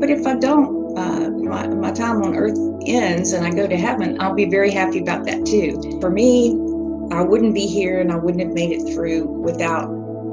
But 0.00 0.10
if 0.10 0.26
I 0.26 0.36
don't, 0.36 0.96
uh, 0.96 1.30
my, 1.30 1.66
my 1.68 1.90
time 1.90 2.22
on 2.22 2.34
earth 2.34 2.58
ends 2.86 3.32
and 3.32 3.46
I 3.46 3.50
go 3.50 3.66
to 3.66 3.76
heaven, 3.76 4.20
I'll 4.20 4.34
be 4.34 4.46
very 4.46 4.70
happy 4.70 5.00
about 5.00 5.24
that 5.24 5.44
too. 5.44 5.98
For 6.00 6.10
me, 6.10 6.52
I 7.12 7.22
wouldn't 7.22 7.54
be 7.54 7.66
here 7.66 8.00
and 8.00 8.10
I 8.10 8.16
wouldn't 8.16 8.42
have 8.42 8.52
made 8.52 8.72
it 8.72 8.94
through 8.94 9.26
without 9.26 9.88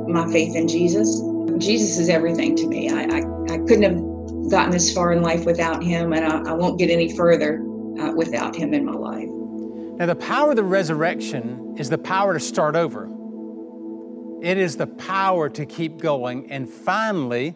my 0.08 0.32
faith 0.32 0.56
in 0.56 0.68
Jesus. 0.68 1.22
Jesus 1.58 1.98
is 1.98 2.10
everything 2.10 2.56
to 2.56 2.68
me. 2.68 2.90
I, 2.90 3.04
I, 3.04 3.18
I 3.54 3.58
couldn't 3.68 3.84
have 3.84 4.50
gotten 4.50 4.72
this 4.72 4.94
far 4.94 5.14
in 5.14 5.22
life 5.22 5.46
without 5.46 5.84
him, 5.84 6.14
and 6.14 6.26
I, 6.26 6.52
I 6.52 6.54
won't 6.54 6.80
get 6.80 6.90
any 6.90 7.16
further 7.16 7.64
uh, 8.00 8.14
without 8.14 8.56
him 8.56 8.74
in 8.74 8.86
my 8.86 8.94
life. 8.94 9.30
Now, 9.98 10.08
the 10.08 10.16
power 10.16 10.50
of 10.52 10.56
the 10.56 10.64
resurrection 10.64 11.76
is 11.78 11.90
the 11.90 11.98
power 11.98 12.34
to 12.34 12.40
start 12.40 12.76
over. 12.76 13.10
It 14.42 14.58
is 14.58 14.76
the 14.76 14.88
power 14.88 15.50
to 15.50 15.66
keep 15.66 16.00
going. 16.00 16.52
And 16.52 16.68
finally, 16.70 17.56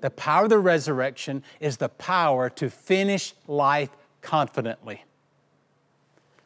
the 0.00 0.10
power 0.10 0.44
of 0.44 0.50
the 0.50 0.58
resurrection 0.58 1.42
is 1.60 1.76
the 1.76 1.88
power 1.88 2.48
to 2.50 2.70
finish 2.70 3.34
life 3.46 3.90
confidently. 4.22 5.04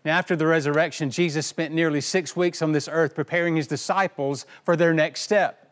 Now, 0.09 0.17
after 0.17 0.37
the 0.37 0.47
resurrection, 0.47 1.11
Jesus 1.11 1.47
spent 1.47 1.75
nearly 1.75 2.01
six 2.01 2.35
weeks 2.35 2.63
on 2.63 2.73
this 2.73 2.89
earth 2.91 3.15
preparing 3.15 3.57
his 3.57 3.67
disciples 3.67 4.47
for 4.65 4.75
their 4.75 4.95
next 4.95 5.21
step. 5.21 5.71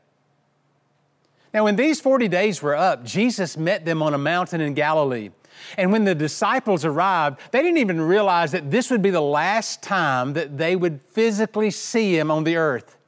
Now, 1.54 1.64
when 1.64 1.76
these 1.76 2.02
40 2.02 2.28
days 2.28 2.60
were 2.60 2.76
up, 2.76 3.02
Jesus 3.02 3.56
met 3.56 3.86
them 3.86 4.02
on 4.02 4.12
a 4.12 4.18
mountain 4.18 4.60
in 4.60 4.74
Galilee. 4.74 5.30
And 5.78 5.90
when 5.90 6.04
the 6.04 6.14
disciples 6.14 6.84
arrived, 6.84 7.40
they 7.50 7.62
didn't 7.62 7.78
even 7.78 7.98
realize 7.98 8.52
that 8.52 8.70
this 8.70 8.90
would 8.90 9.00
be 9.00 9.08
the 9.08 9.22
last 9.22 9.82
time 9.82 10.34
that 10.34 10.58
they 10.58 10.76
would 10.76 11.00
physically 11.08 11.70
see 11.70 12.18
him 12.18 12.30
on 12.30 12.44
the 12.44 12.58
earth, 12.58 12.98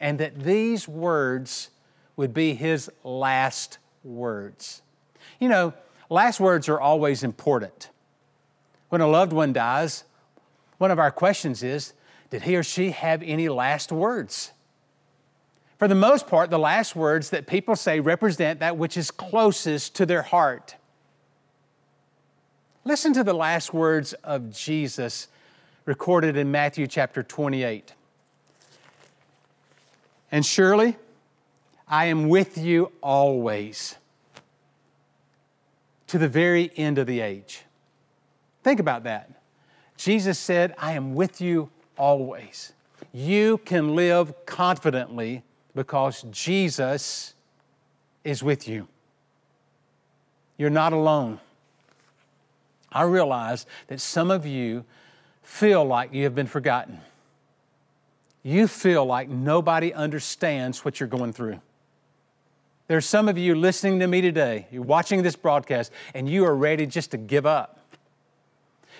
and 0.00 0.18
that 0.18 0.40
these 0.40 0.88
words 0.88 1.70
would 2.16 2.34
be 2.34 2.54
his 2.54 2.90
last 3.04 3.78
words. 4.02 4.82
You 5.38 5.48
know, 5.48 5.74
last 6.10 6.40
words 6.40 6.68
are 6.68 6.80
always 6.80 7.22
important. 7.22 7.88
When 8.88 9.00
a 9.00 9.06
loved 9.06 9.32
one 9.32 9.52
dies, 9.52 10.02
one 10.78 10.90
of 10.90 10.98
our 10.98 11.10
questions 11.10 11.62
is 11.62 11.92
Did 12.30 12.42
he 12.42 12.56
or 12.56 12.62
she 12.62 12.90
have 12.90 13.22
any 13.22 13.48
last 13.48 13.92
words? 13.92 14.52
For 15.78 15.88
the 15.88 15.94
most 15.94 16.26
part, 16.26 16.50
the 16.50 16.58
last 16.58 16.96
words 16.96 17.30
that 17.30 17.46
people 17.46 17.76
say 17.76 18.00
represent 18.00 18.60
that 18.60 18.78
which 18.78 18.96
is 18.96 19.10
closest 19.10 19.94
to 19.96 20.06
their 20.06 20.22
heart. 20.22 20.76
Listen 22.84 23.12
to 23.12 23.24
the 23.24 23.34
last 23.34 23.74
words 23.74 24.12
of 24.24 24.52
Jesus 24.52 25.28
recorded 25.84 26.36
in 26.36 26.50
Matthew 26.50 26.86
chapter 26.86 27.22
28. 27.22 27.92
And 30.32 30.46
surely 30.46 30.96
I 31.88 32.06
am 32.06 32.28
with 32.28 32.56
you 32.56 32.92
always 33.02 33.96
to 36.06 36.18
the 36.18 36.28
very 36.28 36.70
end 36.76 36.98
of 36.98 37.06
the 37.06 37.20
age. 37.20 37.62
Think 38.62 38.80
about 38.80 39.04
that. 39.04 39.35
Jesus 39.96 40.38
said, 40.38 40.74
I 40.78 40.92
am 40.92 41.14
with 41.14 41.40
you 41.40 41.70
always. 41.96 42.72
You 43.12 43.58
can 43.58 43.94
live 43.94 44.34
confidently 44.46 45.42
because 45.74 46.22
Jesus 46.30 47.34
is 48.24 48.42
with 48.42 48.68
you. 48.68 48.88
You're 50.58 50.70
not 50.70 50.92
alone. 50.92 51.40
I 52.90 53.02
realize 53.02 53.66
that 53.88 54.00
some 54.00 54.30
of 54.30 54.46
you 54.46 54.84
feel 55.42 55.84
like 55.84 56.12
you 56.12 56.24
have 56.24 56.34
been 56.34 56.46
forgotten. 56.46 57.00
You 58.42 58.68
feel 58.68 59.04
like 59.04 59.28
nobody 59.28 59.92
understands 59.92 60.84
what 60.84 60.98
you're 60.98 61.08
going 61.08 61.32
through. 61.32 61.60
There's 62.88 63.06
some 63.06 63.28
of 63.28 63.36
you 63.36 63.54
listening 63.54 63.98
to 64.00 64.06
me 64.06 64.20
today, 64.20 64.66
you're 64.70 64.82
watching 64.82 65.22
this 65.22 65.34
broadcast, 65.34 65.90
and 66.14 66.28
you 66.28 66.44
are 66.44 66.54
ready 66.54 66.86
just 66.86 67.10
to 67.10 67.16
give 67.16 67.44
up. 67.44 67.80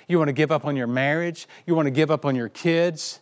You 0.09 0.19
want 0.19 0.29
to 0.29 0.33
give 0.33 0.53
up 0.53 0.64
on 0.64 0.77
your 0.77 0.87
marriage, 0.87 1.49
you 1.66 1.75
want 1.75 1.87
to 1.87 1.90
give 1.90 2.11
up 2.11 2.25
on 2.25 2.37
your 2.37 2.49
kids, 2.49 3.21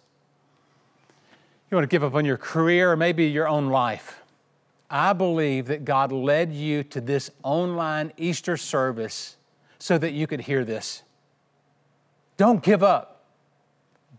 you 1.70 1.76
want 1.76 1.84
to 1.84 1.94
give 1.94 2.04
up 2.04 2.14
on 2.14 2.24
your 2.24 2.36
career, 2.36 2.92
or 2.92 2.96
maybe 2.96 3.24
your 3.24 3.48
own 3.48 3.68
life. 3.68 4.20
I 4.90 5.12
believe 5.12 5.66
that 5.66 5.84
God 5.84 6.12
led 6.12 6.52
you 6.52 6.84
to 6.84 7.00
this 7.00 7.30
online 7.42 8.12
Easter 8.16 8.56
service 8.56 9.36
so 9.78 9.98
that 9.98 10.12
you 10.12 10.26
could 10.26 10.42
hear 10.42 10.64
this. 10.64 11.02
Don't 12.36 12.62
give 12.62 12.82
up. 12.82 13.24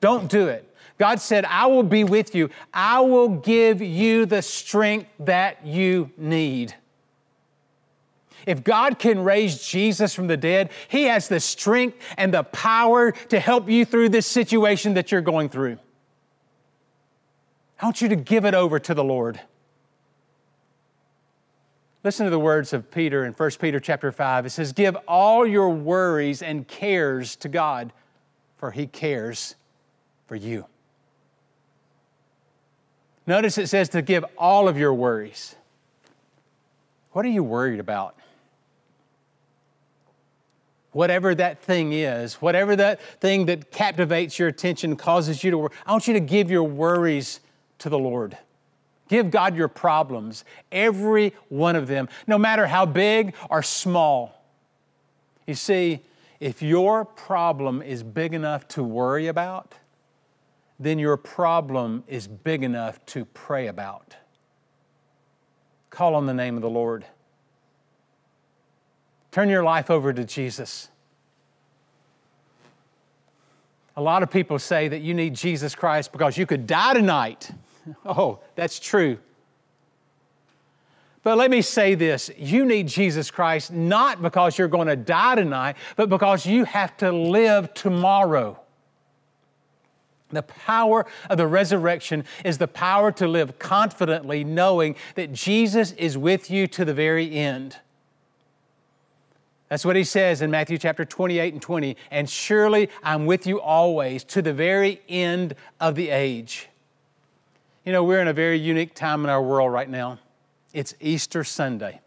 Don't 0.01 0.29
do 0.29 0.47
it. 0.47 0.69
God 0.97 1.19
said, 1.19 1.45
I 1.45 1.67
will 1.67 1.83
be 1.83 2.03
with 2.03 2.35
you. 2.35 2.49
I 2.73 3.01
will 3.01 3.29
give 3.29 3.81
you 3.81 4.25
the 4.25 4.41
strength 4.41 5.09
that 5.19 5.65
you 5.65 6.11
need. 6.17 6.75
If 8.45 8.63
God 8.63 8.99
can 8.99 9.23
raise 9.23 9.65
Jesus 9.67 10.13
from 10.13 10.27
the 10.27 10.37
dead, 10.37 10.69
He 10.87 11.03
has 11.05 11.27
the 11.27 11.39
strength 11.39 11.97
and 12.17 12.33
the 12.33 12.43
power 12.43 13.11
to 13.11 13.39
help 13.39 13.69
you 13.69 13.85
through 13.85 14.09
this 14.09 14.27
situation 14.27 14.93
that 14.95 15.11
you're 15.11 15.21
going 15.21 15.49
through. 15.49 15.79
I 17.81 17.85
want 17.85 18.01
you 18.01 18.09
to 18.09 18.15
give 18.15 18.45
it 18.45 18.53
over 18.53 18.79
to 18.79 18.93
the 18.93 19.03
Lord. 19.03 19.39
Listen 22.03 22.25
to 22.25 22.29
the 22.29 22.39
words 22.39 22.71
of 22.71 22.91
Peter 22.91 23.25
in 23.25 23.33
1 23.33 23.51
Peter 23.59 23.79
chapter 23.79 24.11
5. 24.11 24.45
It 24.45 24.51
says, 24.51 24.73
Give 24.73 24.95
all 25.07 25.45
your 25.45 25.69
worries 25.69 26.41
and 26.43 26.67
cares 26.67 27.35
to 27.37 27.49
God, 27.49 27.91
for 28.57 28.71
He 28.71 28.85
cares 28.85 29.55
for 30.27 30.35
you. 30.35 30.67
Notice 33.27 33.57
it 33.57 33.67
says 33.67 33.89
to 33.89 34.03
give 34.03 34.23
all 34.37 34.67
of 34.67 34.77
your 34.77 34.93
worries. 34.93 35.55
What 37.11 37.25
are 37.25 37.29
you 37.29 37.43
worried 37.43 37.79
about? 37.79 38.15
Whatever 40.95 41.35
that 41.35 41.61
thing 41.61 41.91
is, 41.91 42.35
whatever 42.35 42.73
that 42.77 43.01
thing 43.19 43.47
that 43.47 43.69
captivates 43.69 44.39
your 44.39 44.47
attention, 44.47 44.95
causes 44.95 45.43
you 45.43 45.51
to 45.51 45.57
worry, 45.57 45.71
I 45.85 45.91
want 45.91 46.07
you 46.07 46.13
to 46.13 46.21
give 46.21 46.49
your 46.49 46.63
worries 46.63 47.41
to 47.79 47.89
the 47.89 47.99
Lord. 47.99 48.37
Give 49.09 49.29
God 49.29 49.57
your 49.57 49.67
problems, 49.67 50.45
every 50.71 51.33
one 51.49 51.75
of 51.75 51.87
them, 51.87 52.07
no 52.27 52.37
matter 52.37 52.65
how 52.65 52.85
big 52.85 53.35
or 53.49 53.61
small. 53.61 54.41
You 55.45 55.55
see, 55.55 55.99
if 56.39 56.61
your 56.61 57.03
problem 57.03 57.81
is 57.81 58.01
big 58.01 58.33
enough 58.33 58.65
to 58.69 58.81
worry 58.81 59.27
about, 59.27 59.75
then 60.79 60.97
your 60.97 61.17
problem 61.17 62.05
is 62.07 62.25
big 62.25 62.63
enough 62.63 63.05
to 63.07 63.25
pray 63.25 63.67
about. 63.67 64.15
Call 65.89 66.15
on 66.15 66.25
the 66.25 66.33
name 66.33 66.55
of 66.55 66.61
the 66.61 66.69
Lord. 66.69 67.03
Turn 69.35 69.49
your 69.49 69.65
life 69.65 69.91
over 69.91 70.13
to 70.13 70.23
Jesus. 70.23 70.87
A 73.97 74.01
lot 74.01 74.23
of 74.23 74.31
people 74.31 74.57
say 74.59 74.87
that 74.87 75.01
you 75.01 75.13
need 75.13 75.35
Jesus 75.35 75.75
Christ 75.75 76.13
because 76.13 76.37
you 76.37 76.45
could 76.45 76.65
die 76.65 76.93
tonight. 76.93 77.51
Oh, 78.05 78.39
that's 78.55 78.79
true. 78.79 79.19
But 81.21 81.37
let 81.37 81.51
me 81.51 81.61
say 81.61 81.95
this 81.95 82.31
you 82.37 82.63
need 82.63 82.87
Jesus 82.87 83.29
Christ 83.29 83.73
not 83.73 84.21
because 84.21 84.57
you're 84.57 84.69
going 84.69 84.87
to 84.87 84.95
die 84.95 85.35
tonight, 85.35 85.75
but 85.97 86.07
because 86.07 86.45
you 86.45 86.63
have 86.63 86.95
to 86.97 87.11
live 87.11 87.73
tomorrow. 87.73 88.57
The 90.29 90.43
power 90.43 91.05
of 91.29 91.37
the 91.37 91.45
resurrection 91.45 92.23
is 92.45 92.57
the 92.57 92.69
power 92.69 93.11
to 93.11 93.27
live 93.27 93.59
confidently, 93.59 94.45
knowing 94.45 94.95
that 95.15 95.33
Jesus 95.33 95.91
is 95.91 96.17
with 96.17 96.49
you 96.49 96.67
to 96.67 96.85
the 96.85 96.93
very 96.93 97.35
end. 97.35 97.79
That's 99.69 99.83
what 99.83 99.95
he 99.95 100.03
says 100.03 100.41
in 100.41 100.51
Matthew 100.51 100.77
chapter 100.77 101.05
28 101.05 101.53
and 101.53 101.61
20. 101.61 101.97
And 102.11 102.29
surely 102.29 102.89
I'm 103.03 103.25
with 103.25 103.47
you 103.47 103.59
always 103.59 104.23
to 104.25 104.41
the 104.41 104.53
very 104.53 105.01
end 105.09 105.55
of 105.79 105.95
the 105.95 106.09
age. 106.09 106.69
You 107.83 107.91
know, 107.91 108.03
we're 108.03 108.21
in 108.21 108.27
a 108.27 108.33
very 108.33 108.57
unique 108.57 108.93
time 108.93 109.23
in 109.23 109.29
our 109.29 109.41
world 109.41 109.71
right 109.71 109.89
now. 109.89 110.19
It's 110.73 110.93
Easter 110.99 111.43
Sunday, 111.43 112.01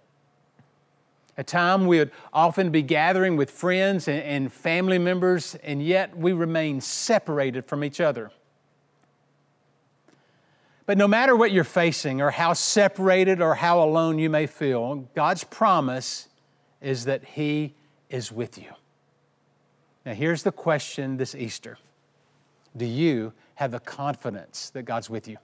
a 1.36 1.42
time 1.42 1.86
we 1.86 1.98
would 1.98 2.10
often 2.32 2.70
be 2.70 2.82
gathering 2.82 3.36
with 3.36 3.50
friends 3.50 4.08
and, 4.08 4.22
and 4.22 4.52
family 4.52 4.98
members, 4.98 5.54
and 5.62 5.82
yet 5.82 6.16
we 6.16 6.32
remain 6.32 6.80
separated 6.80 7.64
from 7.64 7.82
each 7.82 8.00
other. 8.00 8.30
But 10.84 10.98
no 10.98 11.08
matter 11.08 11.34
what 11.34 11.50
you're 11.50 11.64
facing, 11.64 12.20
or 12.20 12.30
how 12.30 12.52
separated 12.52 13.40
or 13.40 13.54
how 13.54 13.82
alone 13.82 14.18
you 14.18 14.28
may 14.28 14.46
feel, 14.46 15.08
God's 15.14 15.44
promise 15.44 16.28
is 16.80 17.04
that 17.04 17.24
He 17.24 17.74
is 18.10 18.32
with 18.32 18.58
you. 18.58 18.72
Now, 20.04 20.14
here's 20.14 20.42
the 20.42 20.52
question 20.52 21.16
this 21.16 21.34
Easter 21.34 21.78
Do 22.76 22.86
you 22.86 23.32
have 23.56 23.70
the 23.70 23.80
confidence 23.80 24.70
that 24.70 24.84
God's 24.84 25.10
with 25.10 25.28
you? 25.28 25.36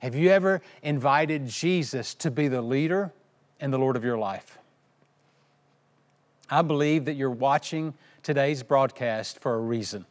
Have 0.00 0.14
you 0.14 0.30
ever 0.30 0.62
invited 0.82 1.46
Jesus 1.46 2.14
to 2.16 2.30
be 2.30 2.48
the 2.48 2.62
leader 2.62 3.12
and 3.60 3.72
the 3.72 3.78
Lord 3.78 3.96
of 3.96 4.04
your 4.04 4.16
life? 4.16 4.58
I 6.48 6.62
believe 6.62 7.04
that 7.04 7.14
you're 7.14 7.30
watching 7.30 7.94
today's 8.22 8.62
broadcast 8.62 9.40
for 9.40 9.54
a 9.54 9.60
reason. 9.60 10.06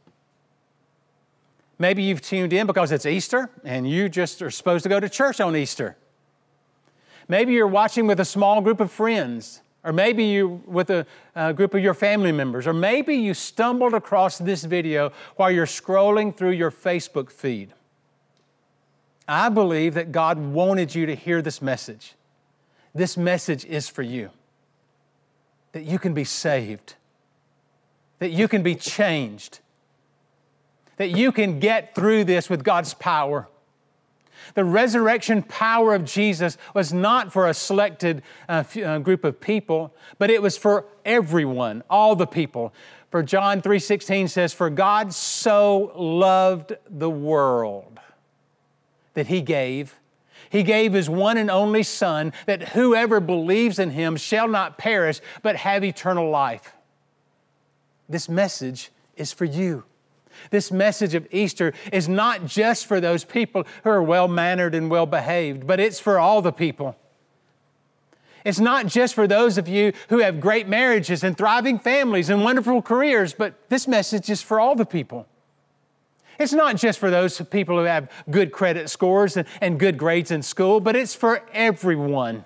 Maybe 1.78 2.04
you've 2.04 2.22
tuned 2.22 2.54
in 2.54 2.68
because 2.68 2.92
it's 2.92 3.06
Easter 3.06 3.50
and 3.63 3.89
you 3.89 4.10
just 4.10 4.42
are 4.42 4.52
supposed 4.52 4.84
to 4.84 4.89
go 4.89 5.00
to 5.00 5.10
church 5.10 5.39
on 5.42 5.56
Easter. 5.56 5.98
Maybe 7.30 7.54
you're 7.54 7.68
watching 7.68 8.08
with 8.08 8.20
a 8.20 8.26
small 8.26 8.60
group 8.60 8.80
of 8.82 8.92
friends, 8.92 9.62
or 9.84 9.94
maybe 9.94 10.26
you 10.26 10.62
with 10.65 10.89
a, 10.89 11.06
a 11.36 11.54
group 11.54 11.74
of 11.76 11.82
your 11.82 11.94
family 11.94 12.32
members, 12.32 12.68
or 12.68 12.74
maybe 12.74 13.15
you 13.15 13.34
stumbled 13.34 13.94
across 13.94 14.39
this 14.39 14.65
video 14.65 15.13
while 15.38 15.52
you're 15.52 15.68
scrolling 15.68 16.36
through 16.36 16.52
your 16.52 16.72
Facebook 16.72 17.32
feed. 17.32 17.74
I 19.28 19.50
believe 19.50 19.94
that 19.94 20.12
God 20.12 20.39
wanted 20.39 20.96
you 20.96 21.06
to 21.06 21.15
hear 21.15 21.42
this 21.44 21.62
message. 21.62 22.15
This 22.96 23.15
message 23.15 23.63
is 23.63 23.88
for 23.88 24.02
you 24.02 24.32
that 25.72 25.84
you 25.84 26.00
can 26.00 26.15
be 26.15 26.24
saved, 26.24 26.96
that 28.18 28.32
you 28.32 28.48
can 28.48 28.63
be 28.63 28.74
changed, 28.74 29.60
that 30.98 31.10
you 31.10 31.32
can 31.32 31.60
get 31.60 31.94
through 31.94 32.24
this 32.24 32.50
with 32.50 32.63
God's 32.63 32.96
power. 32.96 33.48
The 34.56 34.63
resurrection 34.63 35.43
power 35.43 35.93
of 35.93 36.06
Jesus 36.06 36.58
was 36.73 36.93
not 36.93 37.32
for 37.32 37.47
a 37.47 37.54
selected 37.54 38.21
uh, 38.47 38.63
uh, 38.84 38.99
group 38.99 39.23
of 39.23 39.39
people, 39.39 39.93
but 40.17 40.30
it 40.30 40.41
was 40.41 40.58
for 40.58 40.86
everyone, 41.06 41.84
all 41.89 42.15
the 42.15 42.28
people. 42.28 42.73
For 43.12 43.23
John 43.23 43.62
3:16 43.62 44.28
says, 44.28 44.54
"For 44.54 44.69
God 44.69 45.13
so 45.13 45.91
loved 45.95 46.73
the 46.89 47.10
world 47.10 47.99
that 49.13 49.28
he 49.28 49.41
gave 49.41 49.99
he 50.49 50.63
gave 50.63 50.93
his 50.93 51.10
one 51.10 51.38
and 51.38 51.49
only 51.49 51.84
Son, 51.84 52.34
that 52.45 52.69
whoever 52.69 53.19
believes 53.19 53.80
in 53.80 53.91
him 53.91 54.17
shall 54.17 54.47
not 54.47 54.78
perish, 54.78 55.21
but 55.43 55.56
have 55.58 55.84
eternal 55.84 56.30
life. 56.30 56.73
This 58.08 58.28
message 58.28 58.91
is 59.15 59.32
for 59.32 59.45
you. 59.45 59.84
This 60.52 60.72
message 60.72 61.15
of 61.15 61.28
Easter 61.32 61.74
is 61.92 62.08
not 62.08 62.46
just 62.46 62.86
for 62.86 63.00
those 63.00 63.24
people 63.24 63.65
who 63.84 63.89
are 63.89 64.04
well 64.04 64.28
mannered 64.28 64.76
and 64.76 64.89
well 64.89 65.06
behaved, 65.06 65.68
but 65.68 65.80
it's 65.80 66.00
for 66.00 66.20
all 66.20 66.42
the 66.42 66.52
people. 66.52 66.96
It's 68.46 68.60
not 68.60 68.88
just 68.88 69.15
for 69.15 69.28
those 69.28 69.58
of 69.58 69.68
you 69.68 69.94
who 70.10 70.20
have 70.20 70.39
great 70.39 70.68
marriages 70.68 71.24
and 71.24 71.38
thriving 71.38 71.78
families 71.78 72.30
and 72.30 72.44
wonderful 72.44 72.82
careers, 72.82 73.34
but 73.34 73.70
this 73.70 73.88
message 73.88 74.30
is 74.30 74.42
for 74.42 74.60
all 74.60 74.76
the 74.76 74.86
people. 74.86 75.28
It's 76.39 76.54
not 76.54 76.78
just 76.78 77.00
for 77.00 77.10
those 77.10 77.42
people 77.42 77.78
who 77.78 77.84
have 77.84 78.10
good 78.30 78.54
credit 78.54 78.89
scores 78.89 79.36
and, 79.36 79.46
and 79.60 79.78
good 79.78 79.98
grades 79.98 80.32
in 80.32 80.42
school, 80.42 80.80
but 80.80 80.96
it's 80.96 81.13
for 81.13 81.44
everyone. 81.54 82.46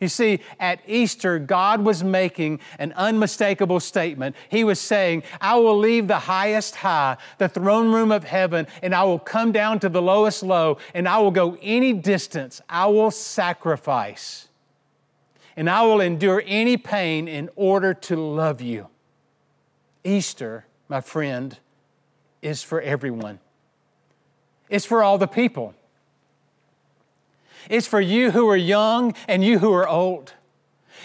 You 0.00 0.08
see, 0.08 0.40
at 0.60 0.80
Easter, 0.86 1.38
God 1.38 1.84
was 1.84 2.04
making 2.04 2.60
an 2.78 2.92
unmistakable 2.92 3.80
statement. 3.80 4.36
He 4.48 4.62
was 4.62 4.80
saying, 4.80 5.24
I 5.40 5.56
will 5.56 5.76
leave 5.76 6.06
the 6.06 6.20
highest 6.20 6.76
high, 6.76 7.16
the 7.38 7.48
throne 7.48 7.90
room 7.90 8.12
of 8.12 8.22
heaven, 8.22 8.68
and 8.82 8.94
I 8.94 9.02
will 9.04 9.18
come 9.18 9.50
down 9.50 9.80
to 9.80 9.88
the 9.88 10.00
lowest 10.00 10.42
low, 10.42 10.78
and 10.94 11.08
I 11.08 11.18
will 11.18 11.32
go 11.32 11.58
any 11.60 11.92
distance. 11.92 12.60
I 12.68 12.86
will 12.86 13.10
sacrifice, 13.10 14.48
and 15.56 15.68
I 15.68 15.82
will 15.82 16.00
endure 16.00 16.42
any 16.46 16.76
pain 16.76 17.26
in 17.26 17.50
order 17.56 17.92
to 17.92 18.16
love 18.16 18.60
you. 18.60 18.88
Easter, 20.04 20.64
my 20.88 21.00
friend, 21.00 21.58
is 22.40 22.62
for 22.62 22.80
everyone. 22.80 23.40
It's 24.68 24.86
for 24.86 25.02
all 25.02 25.18
the 25.18 25.26
people. 25.26 25.74
It's 27.68 27.86
for 27.86 28.00
you 28.00 28.30
who 28.30 28.48
are 28.48 28.56
young 28.56 29.14
and 29.26 29.44
you 29.44 29.58
who 29.58 29.72
are 29.72 29.88
old. 29.88 30.34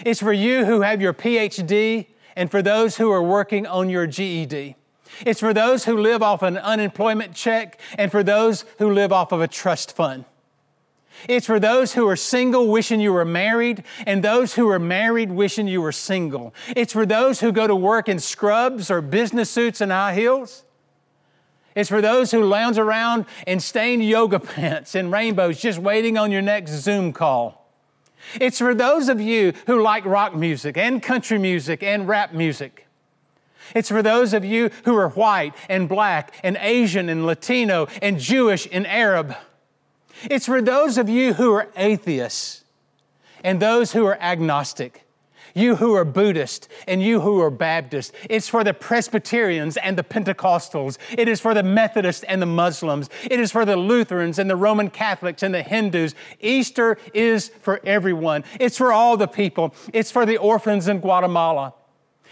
It's 0.04 0.20
for 0.20 0.32
you 0.32 0.64
who 0.64 0.80
have 0.80 1.00
your 1.00 1.14
PhD 1.14 2.06
and 2.36 2.50
for 2.50 2.62
those 2.62 2.96
who 2.96 3.10
are 3.10 3.22
working 3.22 3.66
on 3.66 3.90
your 3.90 4.06
GED. 4.06 4.76
It's 5.24 5.40
for 5.40 5.54
those 5.54 5.84
who 5.84 5.96
live 5.96 6.22
off 6.22 6.42
an 6.42 6.58
unemployment 6.58 7.34
check 7.34 7.78
and 7.96 8.10
for 8.10 8.22
those 8.22 8.64
who 8.78 8.90
live 8.90 9.12
off 9.12 9.32
of 9.32 9.40
a 9.40 9.48
trust 9.48 9.94
fund. 9.94 10.24
It's 11.28 11.46
for 11.46 11.60
those 11.60 11.94
who 11.94 12.08
are 12.08 12.16
single 12.16 12.68
wishing 12.68 13.00
you 13.00 13.12
were 13.12 13.24
married 13.24 13.84
and 14.06 14.22
those 14.22 14.54
who 14.54 14.68
are 14.68 14.80
married 14.80 15.30
wishing 15.30 15.68
you 15.68 15.80
were 15.80 15.92
single. 15.92 16.52
It's 16.76 16.92
for 16.92 17.06
those 17.06 17.40
who 17.40 17.52
go 17.52 17.66
to 17.66 17.74
work 17.74 18.08
in 18.08 18.18
scrubs 18.18 18.90
or 18.90 19.00
business 19.00 19.50
suits 19.50 19.80
and 19.80 19.92
high 19.92 20.14
heels. 20.14 20.64
It's 21.74 21.88
for 21.88 22.00
those 22.00 22.30
who 22.30 22.44
lounge 22.44 22.78
around 22.78 23.26
in 23.46 23.60
stained 23.60 24.04
yoga 24.04 24.38
pants 24.40 24.94
and 24.94 25.10
rainbows 25.10 25.60
just 25.60 25.78
waiting 25.78 26.16
on 26.16 26.30
your 26.30 26.42
next 26.42 26.72
Zoom 26.72 27.12
call. 27.12 27.68
It's 28.40 28.58
for 28.58 28.74
those 28.74 29.08
of 29.08 29.20
you 29.20 29.52
who 29.66 29.82
like 29.82 30.04
rock 30.04 30.34
music 30.34 30.76
and 30.76 31.02
country 31.02 31.38
music 31.38 31.82
and 31.82 32.08
rap 32.08 32.32
music. 32.32 32.86
It's 33.74 33.88
for 33.88 34.02
those 34.02 34.34
of 34.34 34.44
you 34.44 34.70
who 34.84 34.96
are 34.96 35.08
white 35.10 35.54
and 35.68 35.88
black 35.88 36.34
and 36.42 36.56
Asian 36.60 37.08
and 37.08 37.26
Latino 37.26 37.88
and 38.02 38.18
Jewish 38.18 38.68
and 38.70 38.86
Arab. 38.86 39.34
It's 40.30 40.46
for 40.46 40.62
those 40.62 40.96
of 40.98 41.08
you 41.08 41.34
who 41.34 41.52
are 41.52 41.68
atheists 41.76 42.64
and 43.42 43.60
those 43.60 43.92
who 43.92 44.06
are 44.06 44.18
agnostic 44.20 45.03
you 45.54 45.76
who 45.76 45.94
are 45.94 46.04
Buddhist 46.04 46.68
and 46.86 47.02
you 47.02 47.20
who 47.20 47.40
are 47.40 47.50
Baptist. 47.50 48.12
It's 48.28 48.48
for 48.48 48.64
the 48.64 48.74
Presbyterians 48.74 49.76
and 49.76 49.96
the 49.96 50.04
Pentecostals. 50.04 50.98
It 51.16 51.28
is 51.28 51.40
for 51.40 51.54
the 51.54 51.62
Methodists 51.62 52.24
and 52.24 52.42
the 52.42 52.46
Muslims. 52.46 53.08
It 53.22 53.40
is 53.40 53.52
for 53.52 53.64
the 53.64 53.76
Lutherans 53.76 54.38
and 54.38 54.50
the 54.50 54.56
Roman 54.56 54.90
Catholics 54.90 55.42
and 55.42 55.54
the 55.54 55.62
Hindus. 55.62 56.14
Easter 56.40 56.98
is 57.12 57.50
for 57.60 57.80
everyone. 57.84 58.44
It's 58.60 58.76
for 58.76 58.92
all 58.92 59.16
the 59.16 59.28
people. 59.28 59.74
It's 59.92 60.10
for 60.10 60.26
the 60.26 60.36
orphans 60.36 60.88
in 60.88 61.00
Guatemala. 61.00 61.74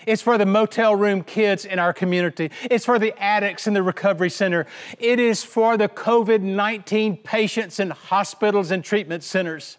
It's 0.06 0.22
for 0.22 0.36
the 0.36 0.46
motel 0.46 0.96
room 0.96 1.22
kids 1.22 1.64
in 1.64 1.78
our 1.78 1.92
community. 1.92 2.50
It's 2.64 2.84
for 2.84 2.98
the 2.98 3.16
addicts 3.22 3.66
in 3.66 3.74
the 3.74 3.82
recovery 3.82 4.30
center. 4.30 4.66
It 4.98 5.20
is 5.20 5.44
for 5.44 5.76
the 5.76 5.88
COVID 5.88 6.40
19 6.40 7.18
patients 7.18 7.78
in 7.78 7.90
hospitals 7.90 8.70
and 8.70 8.84
treatment 8.84 9.22
centers. 9.22 9.78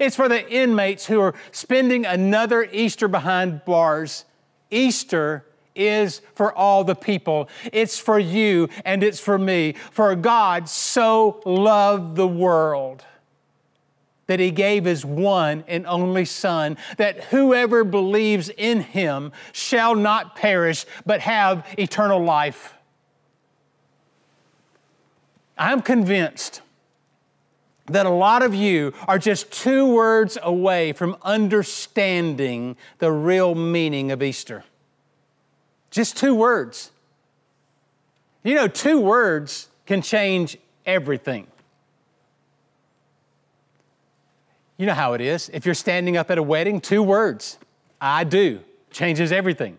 It's 0.00 0.16
for 0.16 0.28
the 0.28 0.48
inmates 0.50 1.06
who 1.06 1.20
are 1.20 1.34
spending 1.52 2.06
another 2.06 2.68
Easter 2.72 3.08
behind 3.08 3.64
bars. 3.64 4.24
Easter 4.70 5.44
is 5.74 6.20
for 6.34 6.52
all 6.54 6.84
the 6.84 6.94
people. 6.94 7.48
It's 7.72 7.98
for 7.98 8.18
you 8.18 8.68
and 8.84 9.02
it's 9.02 9.20
for 9.20 9.38
me. 9.38 9.74
For 9.90 10.14
God 10.14 10.68
so 10.68 11.42
loved 11.44 12.16
the 12.16 12.28
world 12.28 13.04
that 14.26 14.40
he 14.40 14.50
gave 14.50 14.84
his 14.84 15.04
one 15.04 15.64
and 15.68 15.86
only 15.86 16.24
Son, 16.24 16.78
that 16.96 17.24
whoever 17.24 17.84
believes 17.84 18.48
in 18.48 18.80
him 18.80 19.32
shall 19.52 19.94
not 19.94 20.34
perish, 20.34 20.86
but 21.04 21.20
have 21.20 21.66
eternal 21.78 22.22
life. 22.22 22.74
I'm 25.58 25.82
convinced 25.82 26.62
that 27.86 28.06
a 28.06 28.10
lot 28.10 28.42
of 28.42 28.54
you 28.54 28.92
are 29.06 29.18
just 29.18 29.50
two 29.52 29.92
words 29.92 30.38
away 30.42 30.92
from 30.92 31.16
understanding 31.22 32.76
the 32.98 33.12
real 33.12 33.54
meaning 33.54 34.10
of 34.10 34.22
Easter. 34.22 34.64
Just 35.90 36.16
two 36.16 36.34
words. 36.34 36.90
You 38.42 38.54
know, 38.54 38.68
two 38.68 39.00
words 39.00 39.68
can 39.86 40.02
change 40.02 40.56
everything. 40.86 41.46
You 44.76 44.86
know 44.86 44.94
how 44.94 45.12
it 45.12 45.20
is. 45.20 45.50
If 45.52 45.66
you're 45.66 45.74
standing 45.74 46.16
up 46.16 46.30
at 46.30 46.38
a 46.38 46.42
wedding, 46.42 46.80
two 46.80 47.02
words, 47.02 47.58
I 48.00 48.24
do, 48.24 48.60
changes 48.90 49.30
everything. 49.30 49.78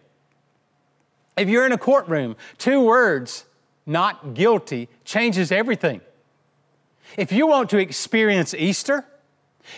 If 1.37 1.49
you're 1.49 1.65
in 1.65 1.73
a 1.73 1.77
courtroom, 1.77 2.37
two 2.57 2.81
words, 2.81 3.45
not 3.85 4.33
guilty, 4.33 4.87
changes 5.03 5.51
everything. 5.51 6.01
If 7.17 7.31
you 7.31 7.47
want 7.47 7.69
to 7.71 7.77
experience 7.77 8.53
Easter, 8.53 9.05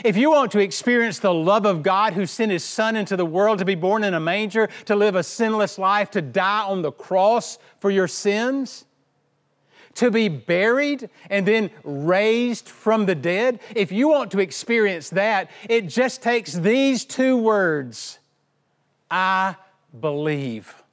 if 0.04 0.18
you 0.18 0.32
want 0.32 0.52
to 0.52 0.60
experience 0.60 1.20
the 1.20 1.34
love 1.34 1.66
of 1.66 1.82
God 1.82 2.14
who 2.14 2.26
sent 2.26 2.52
His 2.52 2.64
Son 2.64 2.96
into 2.96 3.16
the 3.16 3.26
world 3.26 3.60
to 3.60 3.66
be 3.66 3.76
born 3.76 4.04
in 4.04 4.14
a 4.14 4.20
manger, 4.20 4.70
to 4.86 4.96
live 4.96 5.16
a 5.16 5.24
sinless 5.24 5.78
life, 5.78 6.12
to 6.12 6.22
die 6.22 6.64
on 6.64 6.82
the 6.82 6.92
cross 6.92 7.58
for 7.80 7.90
your 7.90 8.08
sins, 8.08 8.86
to 9.96 10.12
be 10.12 10.28
buried 10.28 11.10
and 11.30 11.48
then 11.48 11.72
raised 11.84 12.70
from 12.70 13.06
the 13.06 13.16
dead, 13.16 13.60
if 13.76 13.92
you 13.92 14.10
want 14.10 14.32
to 14.32 14.40
experience 14.40 15.10
that, 15.10 15.50
it 15.70 15.88
just 15.88 16.22
takes 16.22 16.54
these 16.54 17.04
two 17.04 17.38
words 17.38 18.20
I 19.10 19.56
believe. 19.98 20.84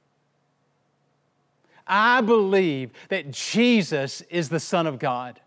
I 1.85 2.21
believe 2.21 2.91
that 3.09 3.29
Jesus 3.29 4.21
is 4.29 4.49
the 4.49 4.59
Son 4.59 4.87
of 4.87 4.97
God. 4.97 5.39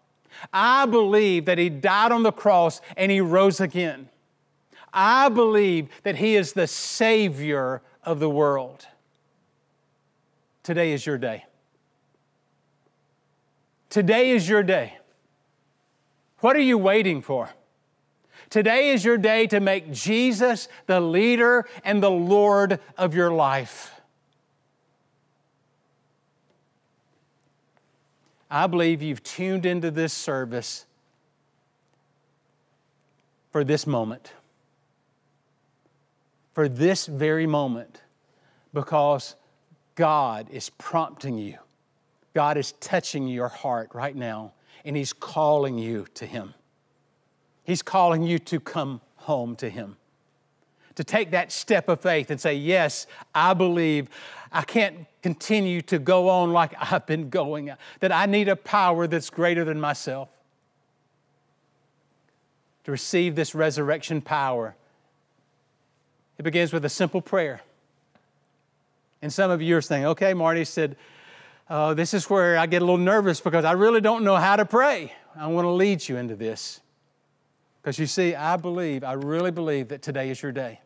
I 0.52 0.86
believe 0.86 1.44
that 1.46 1.58
He 1.58 1.68
died 1.68 2.12
on 2.12 2.22
the 2.22 2.32
cross 2.32 2.80
and 2.96 3.10
He 3.10 3.20
rose 3.20 3.60
again. 3.60 4.08
I 4.92 5.28
believe 5.28 5.88
that 6.02 6.16
He 6.16 6.36
is 6.36 6.52
the 6.52 6.66
Savior 6.66 7.82
of 8.04 8.20
the 8.20 8.30
world. 8.30 8.86
Today 10.62 10.92
is 10.92 11.06
your 11.06 11.18
day. 11.18 11.44
Today 13.90 14.30
is 14.30 14.48
your 14.48 14.62
day. 14.62 14.98
What 16.40 16.56
are 16.56 16.60
you 16.60 16.78
waiting 16.78 17.22
for? 17.22 17.50
Today 18.50 18.90
is 18.90 19.04
your 19.04 19.18
day 19.18 19.46
to 19.48 19.60
make 19.60 19.92
Jesus 19.92 20.68
the 20.86 21.00
leader 21.00 21.66
and 21.84 22.02
the 22.02 22.10
Lord 22.10 22.80
of 22.96 23.14
your 23.14 23.30
life. 23.30 23.97
I 28.50 28.66
believe 28.66 29.02
you've 29.02 29.22
tuned 29.22 29.66
into 29.66 29.90
this 29.90 30.12
service 30.12 30.86
for 33.50 33.64
this 33.64 33.86
moment, 33.86 34.32
for 36.54 36.68
this 36.68 37.06
very 37.06 37.46
moment, 37.46 38.02
because 38.72 39.36
God 39.94 40.48
is 40.50 40.70
prompting 40.70 41.38
you. 41.38 41.58
God 42.34 42.56
is 42.56 42.72
touching 42.72 43.26
your 43.26 43.48
heart 43.48 43.90
right 43.94 44.14
now, 44.14 44.52
and 44.84 44.96
He's 44.96 45.12
calling 45.12 45.78
you 45.78 46.06
to 46.14 46.24
Him. 46.24 46.54
He's 47.64 47.82
calling 47.82 48.22
you 48.22 48.38
to 48.38 48.60
come 48.60 49.00
home 49.16 49.56
to 49.56 49.68
Him, 49.68 49.96
to 50.94 51.04
take 51.04 51.32
that 51.32 51.52
step 51.52 51.88
of 51.88 52.00
faith 52.00 52.30
and 52.30 52.40
say, 52.40 52.54
Yes, 52.54 53.06
I 53.34 53.54
believe. 53.54 54.08
I 54.50 54.62
can't 54.62 55.07
continue 55.28 55.82
to 55.82 55.98
go 55.98 56.30
on 56.30 56.54
like 56.54 56.72
I've 56.80 57.04
been 57.04 57.28
going, 57.28 57.70
that 58.00 58.10
I 58.10 58.24
need 58.24 58.48
a 58.48 58.56
power 58.56 59.06
that's 59.06 59.28
greater 59.28 59.62
than 59.62 59.78
myself. 59.78 60.30
To 62.84 62.90
receive 62.90 63.34
this 63.34 63.54
resurrection 63.54 64.22
power, 64.22 64.74
it 66.38 66.44
begins 66.44 66.72
with 66.72 66.82
a 66.86 66.88
simple 66.88 67.20
prayer. 67.20 67.60
And 69.20 69.30
some 69.30 69.50
of 69.50 69.60
you 69.60 69.76
are 69.76 69.82
saying, 69.82 70.06
okay, 70.06 70.32
Marty 70.32 70.64
said, 70.64 70.96
uh, 71.68 71.92
this 71.92 72.14
is 72.14 72.30
where 72.30 72.56
I 72.56 72.64
get 72.64 72.80
a 72.80 72.86
little 72.86 72.96
nervous 72.96 73.42
because 73.42 73.66
I 73.66 73.72
really 73.72 74.00
don't 74.00 74.24
know 74.24 74.36
how 74.36 74.56
to 74.56 74.64
pray. 74.64 75.12
I 75.36 75.48
want 75.48 75.66
to 75.66 75.72
lead 75.72 76.08
you 76.08 76.16
into 76.16 76.36
this. 76.36 76.80
Because 77.82 77.98
you 77.98 78.06
see, 78.06 78.34
I 78.34 78.56
believe, 78.56 79.04
I 79.04 79.12
really 79.12 79.50
believe 79.50 79.88
that 79.88 80.00
today 80.00 80.30
is 80.30 80.40
your 80.40 80.52
day. 80.52 80.80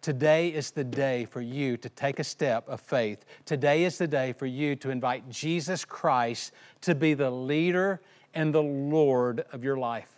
Today 0.00 0.48
is 0.48 0.70
the 0.70 0.84
day 0.84 1.24
for 1.24 1.40
you 1.40 1.76
to 1.76 1.88
take 1.88 2.18
a 2.18 2.24
step 2.24 2.68
of 2.68 2.80
faith. 2.80 3.24
Today 3.44 3.84
is 3.84 3.98
the 3.98 4.06
day 4.06 4.32
for 4.32 4.46
you 4.46 4.76
to 4.76 4.90
invite 4.90 5.28
Jesus 5.28 5.84
Christ 5.84 6.52
to 6.82 6.94
be 6.94 7.14
the 7.14 7.30
leader 7.30 8.00
and 8.32 8.54
the 8.54 8.62
Lord 8.62 9.44
of 9.52 9.64
your 9.64 9.76
life. 9.76 10.16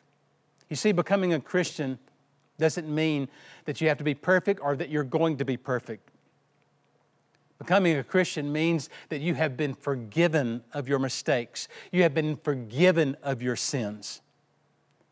You 0.68 0.76
see, 0.76 0.92
becoming 0.92 1.32
a 1.32 1.40
Christian 1.40 1.98
doesn't 2.58 2.88
mean 2.88 3.28
that 3.64 3.80
you 3.80 3.88
have 3.88 3.98
to 3.98 4.04
be 4.04 4.14
perfect 4.14 4.60
or 4.62 4.76
that 4.76 4.90
you're 4.90 5.02
going 5.02 5.38
to 5.38 5.44
be 5.44 5.56
perfect. 5.56 6.10
Becoming 7.58 7.96
a 7.96 8.04
Christian 8.04 8.52
means 8.52 8.88
that 9.08 9.20
you 9.20 9.34
have 9.34 9.56
been 9.56 9.74
forgiven 9.74 10.62
of 10.72 10.88
your 10.88 10.98
mistakes, 10.98 11.68
you 11.90 12.02
have 12.02 12.14
been 12.14 12.36
forgiven 12.36 13.16
of 13.22 13.42
your 13.42 13.56
sins. 13.56 14.20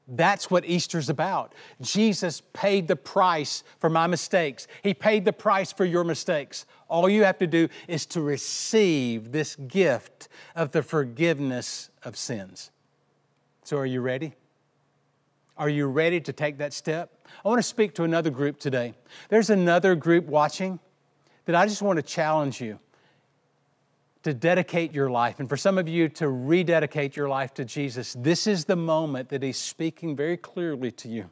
That's 0.08 0.50
what 0.50 0.64
Easter's 0.64 1.10
about. 1.10 1.54
Jesus 1.82 2.40
paid 2.54 2.88
the 2.88 2.96
price 2.96 3.62
for 3.78 3.90
my 3.90 4.06
mistakes. 4.06 4.66
He 4.82 4.94
paid 4.94 5.26
the 5.26 5.34
price 5.34 5.70
for 5.70 5.84
your 5.84 6.02
mistakes. 6.02 6.64
All 6.88 7.10
you 7.10 7.24
have 7.24 7.38
to 7.38 7.46
do 7.46 7.68
is 7.86 8.06
to 8.06 8.22
receive 8.22 9.32
this 9.32 9.54
gift 9.56 10.28
of 10.56 10.72
the 10.72 10.82
forgiveness 10.82 11.90
of 12.02 12.16
sins. 12.16 12.70
So, 13.64 13.76
are 13.76 13.86
you 13.86 14.00
ready? 14.00 14.34
Are 15.58 15.68
you 15.68 15.86
ready 15.88 16.20
to 16.20 16.32
take 16.32 16.56
that 16.58 16.72
step? 16.72 17.12
I 17.44 17.48
want 17.48 17.58
to 17.58 17.62
speak 17.62 17.94
to 17.96 18.04
another 18.04 18.30
group 18.30 18.58
today. 18.58 18.94
There's 19.28 19.50
another 19.50 19.94
group 19.94 20.24
watching 20.24 20.78
that 21.44 21.54
I 21.54 21.66
just 21.66 21.82
want 21.82 21.98
to 21.98 22.02
challenge 22.02 22.62
you 22.62 22.78
to 24.22 24.34
dedicate 24.34 24.92
your 24.92 25.10
life, 25.10 25.38
and 25.38 25.48
for 25.48 25.56
some 25.56 25.78
of 25.78 25.88
you 25.88 26.08
to 26.08 26.28
rededicate 26.28 27.16
your 27.16 27.28
life 27.28 27.54
to 27.54 27.64
Jesus, 27.64 28.14
this 28.18 28.46
is 28.46 28.64
the 28.64 28.76
moment 28.76 29.28
that 29.28 29.42
He's 29.42 29.56
speaking 29.56 30.16
very 30.16 30.36
clearly 30.36 30.90
to 30.92 31.08
you. 31.08 31.30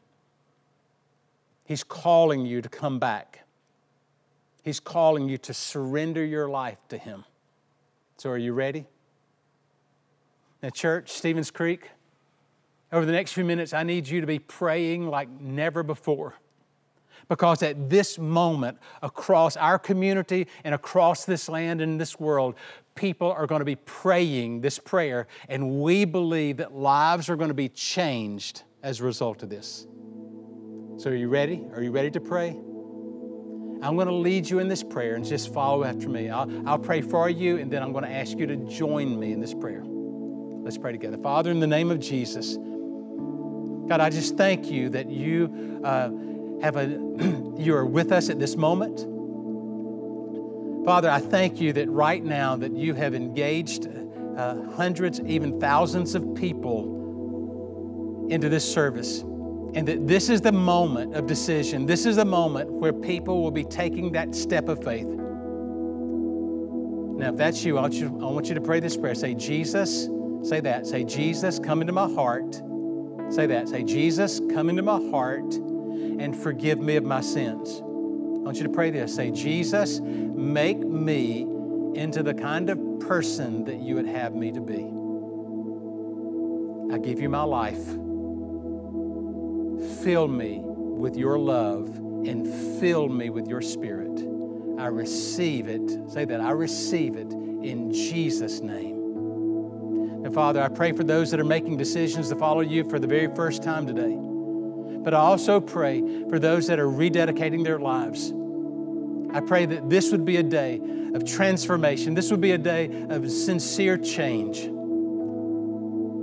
He's 1.65 1.83
calling 1.83 2.47
you 2.47 2.63
to 2.63 2.69
come 2.69 2.99
back. 2.99 3.45
He's 4.63 4.81
calling 4.81 5.29
you 5.29 5.37
to 5.39 5.55
surrender 5.55 6.25
your 6.25 6.49
life 6.49 6.79
to 6.89 6.99
Him. 6.99 7.25
So, 8.19 8.31
are 8.31 8.39
you 8.39 8.53
ready? 8.53 8.87
Now, 10.63 10.71
church, 10.71 11.11
Stevens 11.11 11.51
Creek, 11.51 11.91
over 12.93 13.05
the 13.05 13.13
next 13.13 13.33
few 13.33 13.45
minutes, 13.45 13.75
I 13.75 13.83
need 13.83 14.09
you 14.09 14.21
to 14.21 14.27
be 14.27 14.39
praying 14.39 15.09
like 15.09 15.29
never 15.29 15.83
before. 15.83 16.35
Because 17.29 17.63
at 17.63 17.91
this 17.91 18.19
moment, 18.19 18.79
across 19.03 19.57
our 19.57 19.79
community 19.79 20.47
and 20.65 20.75
across 20.75 21.25
this 21.25 21.49
land 21.49 21.81
and 21.81 22.01
this 22.01 22.21
world, 22.21 22.55
people 22.95 23.31
are 23.33 23.47
going 23.47 23.61
to 23.61 23.65
be 23.65 23.77
praying 23.77 24.61
this 24.61 24.79
prayer, 24.79 25.27
and 25.49 25.81
we 25.81 26.05
believe 26.05 26.59
that 26.59 26.75
lives 26.75 27.29
are 27.29 27.37
going 27.37 27.49
to 27.49 27.55
be 27.55 27.69
changed 27.69 28.63
as 28.83 29.01
a 29.01 29.05
result 29.05 29.43
of 29.43 29.51
this. 29.51 29.87
So, 30.99 31.11
are 31.11 31.15
you 31.15 31.29
ready? 31.29 31.63
Are 31.75 31.83
you 31.83 31.91
ready 31.91 32.11
to 32.13 32.21
pray? 32.21 32.51
I'm 33.83 33.95
going 33.97 34.09
to 34.09 34.15
lead 34.15 34.49
you 34.49 34.61
in 34.61 34.69
this 34.69 34.83
prayer 34.83 35.17
and 35.17 35.25
just 35.25 35.53
follow 35.53 35.85
after 35.85 36.09
me. 36.09 36.31
I'll, 36.31 36.51
I'll 36.67 36.79
pray 36.79 37.03
for 37.03 37.29
you, 37.29 37.59
and 37.59 37.71
then 37.71 37.83
I'm 37.83 37.93
going 37.93 38.05
to 38.05 38.11
ask 38.11 38.39
you 38.39 38.47
to 38.47 38.57
join 38.57 39.19
me 39.19 39.33
in 39.33 39.41
this 39.41 39.53
prayer. 39.53 39.83
Let's 39.85 40.79
pray 40.79 40.93
together. 40.93 41.19
Father, 41.19 41.51
in 41.51 41.61
the 41.61 41.67
name 41.67 41.91
of 41.91 42.01
Jesus, 42.01 42.57
God, 42.57 44.01
I 44.01 44.11
just 44.11 44.37
thank 44.37 44.71
you 44.71 44.89
that 44.91 45.11
you. 45.11 45.81
Uh, 45.85 46.11
have 46.63 46.77
a, 46.77 46.87
you 47.59 47.75
are 47.75 47.87
with 47.87 48.13
us 48.13 48.31
at 48.31 48.39
this 48.39 48.57
moment. 48.57 49.01
Father, 50.87 51.11
I 51.11 51.19
thank 51.19 51.61
you 51.61 51.73
that 51.75 51.89
right 51.89 52.25
now 52.25 52.57
that 52.57 52.73
you 52.73 52.95
have 52.95 53.15
engaged 53.15 53.89
uh, 54.37 54.63
hundreds, 54.73 55.21
even 55.21 55.61
thousands 55.61 56.15
of 56.15 56.35
people 56.35 58.29
into 58.31 58.49
this 58.49 58.71
service. 58.71 59.23
And 59.75 59.87
that 59.89 60.07
this 60.07 60.29
is 60.29 60.41
the 60.41 60.53
moment 60.53 61.15
of 61.15 61.27
decision. 61.27 61.87
This 61.87 62.07
is 62.07 62.17
the 62.17 62.25
moment 62.25 62.71
where 62.71 62.93
people 62.93 63.43
will 63.43 63.51
be 63.51 63.65
taking 63.65 64.13
that 64.13 64.35
step 64.35 64.69
of 64.69 64.83
faith. 64.83 65.09
Now, 67.19 67.31
if 67.31 67.37
that's 67.37 67.65
you, 67.65 67.79
I 67.79 67.83
want 67.83 67.95
you, 67.95 68.09
I 68.23 68.27
want 68.27 68.49
you 68.49 68.55
to 68.55 68.61
pray 68.61 68.79
this 68.79 68.97
prayer. 68.97 69.15
Say, 69.15 69.35
Jesus, 69.35 70.09
say 70.43 70.61
that. 70.61 70.87
Say, 70.87 71.03
Jesus, 71.05 71.59
come 71.59 71.81
into 71.81 71.93
my 71.93 72.09
heart. 72.09 72.63
Say 73.29 73.47
that. 73.47 73.69
Say, 73.69 73.83
Jesus, 73.83 74.41
come 74.53 74.69
into 74.69 74.83
my 74.83 75.01
heart 75.11 75.59
and 76.19 76.37
forgive 76.37 76.79
me 76.79 76.97
of 76.97 77.05
my 77.05 77.21
sins. 77.21 77.81
I 77.81 78.49
want 78.49 78.57
you 78.59 78.63
to 78.65 78.69
pray 78.69 78.91
this. 78.91 79.15
Say, 79.15 79.31
Jesus, 79.31 80.01
make 80.01 80.79
me 80.79 81.43
into 81.95 82.23
the 82.23 82.35
kind 82.35 82.71
of 82.71 82.79
person 83.01 83.65
that 83.65 83.81
you 83.81 83.95
would 83.97 84.07
have 84.07 84.35
me 84.35 84.53
to 84.53 84.61
be. 84.61 84.93
I 86.95 86.99
give 86.99 87.21
you 87.21 87.29
my 87.29 87.43
life. 87.43 87.85
Fill 90.03 90.29
me 90.29 90.61
with 90.63 91.17
your 91.17 91.39
love 91.39 91.89
and 91.97 92.47
fill 92.81 93.09
me 93.09 93.31
with 93.31 93.49
your 93.49 93.61
spirit. 93.61 94.21
I 94.79 94.87
receive 94.87 95.69
it. 95.69 96.11
Say 96.11 96.25
that. 96.25 96.41
I 96.41 96.51
receive 96.51 97.17
it 97.17 97.33
in 97.33 97.93
Jesus' 97.93 98.61
name. 98.61 98.97
And 100.25 100.35
Father, 100.35 100.63
I 100.63 100.69
pray 100.69 100.93
for 100.93 101.05
those 101.05 101.31
that 101.31 101.41
are 101.41 101.45
making 101.45 101.77
decisions 101.77 102.29
to 102.29 102.37
follow 102.37 102.61
you 102.61 102.89
for 102.89 102.99
the 102.99 103.07
very 103.07 103.35
first 103.35 103.63
time 103.63 103.87
today. 103.87 104.17
But 105.07 105.15
I 105.15 105.19
also 105.19 105.61
pray 105.61 106.03
for 106.29 106.41
those 106.41 106.67
that 106.67 106.81
are 106.81 106.89
rededicating 106.89 107.63
their 107.63 107.79
lives. 107.79 108.35
I 109.33 109.39
pray 109.39 109.65
that 109.65 109.89
this 109.89 110.11
would 110.11 110.25
be 110.25 110.39
a 110.39 110.43
day 110.43 110.81
of 111.15 111.25
transformation. 111.25 112.15
This 112.15 112.33
would 112.33 112.41
be 112.41 112.51
a 112.51 112.59
day 112.59 113.07
of 113.09 113.31
sincere 113.31 113.99
change. 113.99 114.63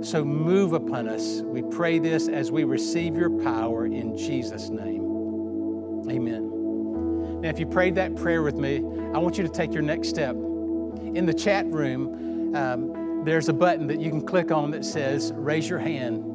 So 0.06 0.22
move 0.22 0.74
upon 0.74 1.08
us. 1.08 1.40
We 1.40 1.62
pray 1.62 1.98
this 1.98 2.28
as 2.28 2.52
we 2.52 2.64
receive 2.64 3.16
your 3.16 3.30
power 3.42 3.86
in 3.86 4.18
Jesus' 4.18 4.68
name. 4.68 6.02
Amen. 6.10 7.40
Now, 7.40 7.48
if 7.48 7.58
you 7.58 7.64
prayed 7.64 7.94
that 7.94 8.14
prayer 8.16 8.42
with 8.42 8.56
me, 8.56 8.84
I 9.14 9.18
want 9.18 9.38
you 9.38 9.44
to 9.44 9.50
take 9.50 9.72
your 9.72 9.82
next 9.82 10.10
step. 10.10 10.34
In 10.34 11.24
the 11.24 11.32
chat 11.32 11.64
room, 11.72 12.54
um, 12.54 13.24
there's 13.24 13.48
a 13.48 13.54
button 13.54 13.86
that 13.86 13.98
you 13.98 14.10
can 14.10 14.26
click 14.26 14.50
on 14.50 14.72
that 14.72 14.84
says 14.84 15.32
raise 15.34 15.70
your 15.70 15.78
hand. 15.78 16.33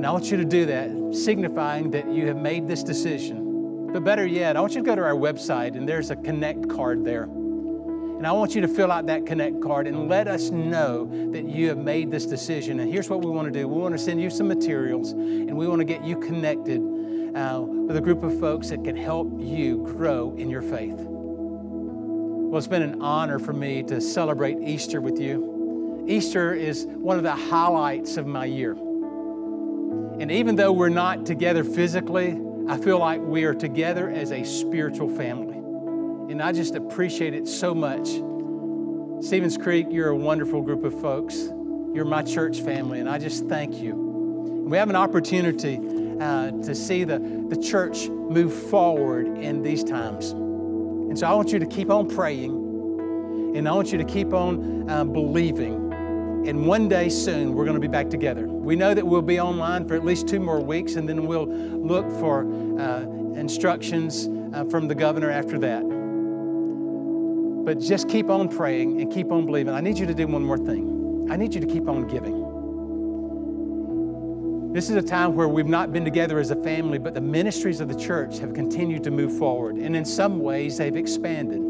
And 0.00 0.06
I 0.06 0.12
want 0.12 0.30
you 0.30 0.38
to 0.38 0.46
do 0.46 0.64
that, 0.64 1.14
signifying 1.14 1.90
that 1.90 2.10
you 2.10 2.26
have 2.28 2.38
made 2.38 2.66
this 2.66 2.82
decision. 2.82 3.92
But 3.92 4.02
better 4.02 4.26
yet, 4.26 4.56
I 4.56 4.60
want 4.62 4.74
you 4.74 4.80
to 4.80 4.86
go 4.86 4.96
to 4.96 5.02
our 5.02 5.12
website 5.12 5.76
and 5.76 5.86
there's 5.86 6.10
a 6.10 6.16
connect 6.16 6.70
card 6.70 7.04
there. 7.04 7.24
And 7.24 8.26
I 8.26 8.32
want 8.32 8.54
you 8.54 8.62
to 8.62 8.68
fill 8.68 8.90
out 8.90 9.04
that 9.08 9.26
connect 9.26 9.60
card 9.60 9.86
and 9.86 10.08
let 10.08 10.26
us 10.26 10.48
know 10.48 11.04
that 11.32 11.44
you 11.44 11.68
have 11.68 11.76
made 11.76 12.10
this 12.10 12.24
decision. 12.24 12.80
And 12.80 12.90
here's 12.90 13.10
what 13.10 13.22
we 13.22 13.30
want 13.30 13.52
to 13.52 13.60
do 13.60 13.68
we 13.68 13.78
want 13.78 13.92
to 13.92 13.98
send 13.98 14.22
you 14.22 14.30
some 14.30 14.48
materials 14.48 15.12
and 15.12 15.54
we 15.54 15.68
want 15.68 15.80
to 15.80 15.84
get 15.84 16.02
you 16.02 16.18
connected 16.18 16.80
uh, 17.36 17.60
with 17.60 17.98
a 17.98 18.00
group 18.00 18.22
of 18.22 18.40
folks 18.40 18.70
that 18.70 18.82
can 18.82 18.96
help 18.96 19.30
you 19.38 19.84
grow 19.84 20.34
in 20.38 20.48
your 20.48 20.62
faith. 20.62 20.96
Well, 20.96 22.56
it's 22.56 22.66
been 22.66 22.80
an 22.80 23.02
honor 23.02 23.38
for 23.38 23.52
me 23.52 23.82
to 23.82 24.00
celebrate 24.00 24.60
Easter 24.62 25.02
with 25.02 25.20
you. 25.20 26.06
Easter 26.08 26.54
is 26.54 26.86
one 26.86 27.18
of 27.18 27.22
the 27.22 27.36
highlights 27.36 28.16
of 28.16 28.26
my 28.26 28.46
year. 28.46 28.78
And 30.20 30.30
even 30.30 30.54
though 30.54 30.70
we're 30.70 30.90
not 30.90 31.24
together 31.24 31.64
physically, 31.64 32.38
I 32.68 32.76
feel 32.76 32.98
like 32.98 33.22
we 33.22 33.44
are 33.44 33.54
together 33.54 34.10
as 34.10 34.32
a 34.32 34.44
spiritual 34.44 35.08
family. 35.16 35.56
And 36.30 36.42
I 36.42 36.52
just 36.52 36.74
appreciate 36.74 37.32
it 37.32 37.48
so 37.48 37.74
much. 37.74 38.06
Stevens 39.24 39.56
Creek, 39.56 39.86
you're 39.90 40.10
a 40.10 40.16
wonderful 40.16 40.60
group 40.60 40.84
of 40.84 41.00
folks. 41.00 41.48
You're 41.94 42.04
my 42.04 42.22
church 42.22 42.60
family, 42.60 43.00
and 43.00 43.08
I 43.08 43.18
just 43.18 43.46
thank 43.46 43.76
you. 43.76 43.94
We 43.94 44.76
have 44.76 44.90
an 44.90 44.96
opportunity 44.96 45.80
uh, 46.20 46.50
to 46.50 46.74
see 46.74 47.04
the, 47.04 47.18
the 47.48 47.56
church 47.56 48.08
move 48.08 48.52
forward 48.52 49.26
in 49.38 49.62
these 49.62 49.82
times. 49.82 50.32
And 50.32 51.18
so 51.18 51.26
I 51.26 51.32
want 51.32 51.50
you 51.50 51.58
to 51.58 51.66
keep 51.66 51.90
on 51.90 52.08
praying, 52.08 53.56
and 53.56 53.66
I 53.66 53.72
want 53.72 53.90
you 53.90 53.96
to 53.96 54.04
keep 54.04 54.34
on 54.34 54.88
uh, 54.88 55.02
believing. 55.04 55.79
And 56.46 56.66
one 56.66 56.88
day 56.88 57.08
soon, 57.08 57.54
we're 57.54 57.64
going 57.64 57.74
to 57.74 57.80
be 57.80 57.88
back 57.88 58.08
together. 58.08 58.46
We 58.48 58.74
know 58.74 58.94
that 58.94 59.06
we'll 59.06 59.20
be 59.22 59.38
online 59.38 59.86
for 59.86 59.94
at 59.94 60.04
least 60.04 60.26
two 60.26 60.40
more 60.40 60.60
weeks, 60.60 60.94
and 60.94 61.08
then 61.08 61.26
we'll 61.26 61.46
look 61.46 62.10
for 62.12 62.44
uh, 62.80 63.02
instructions 63.38 64.28
uh, 64.54 64.64
from 64.64 64.88
the 64.88 64.94
governor 64.94 65.30
after 65.30 65.58
that. 65.58 65.82
But 67.64 67.78
just 67.78 68.08
keep 68.08 68.30
on 68.30 68.48
praying 68.48 69.00
and 69.00 69.12
keep 69.12 69.30
on 69.30 69.44
believing. 69.44 69.74
I 69.74 69.80
need 69.80 69.98
you 69.98 70.06
to 70.06 70.14
do 70.14 70.26
one 70.26 70.42
more 70.42 70.58
thing. 70.58 71.28
I 71.30 71.36
need 71.36 71.54
you 71.54 71.60
to 71.60 71.66
keep 71.66 71.88
on 71.88 72.08
giving. 72.08 72.48
This 74.72 74.88
is 74.88 74.96
a 74.96 75.02
time 75.02 75.34
where 75.34 75.48
we've 75.48 75.66
not 75.66 75.92
been 75.92 76.04
together 76.04 76.38
as 76.38 76.50
a 76.52 76.56
family, 76.62 76.98
but 76.98 77.12
the 77.12 77.20
ministries 77.20 77.80
of 77.80 77.88
the 77.88 77.94
church 77.94 78.38
have 78.38 78.54
continued 78.54 79.04
to 79.04 79.10
move 79.10 79.36
forward. 79.36 79.76
And 79.76 79.96
in 79.96 80.04
some 80.04 80.38
ways, 80.40 80.78
they've 80.78 80.96
expanded, 80.96 81.60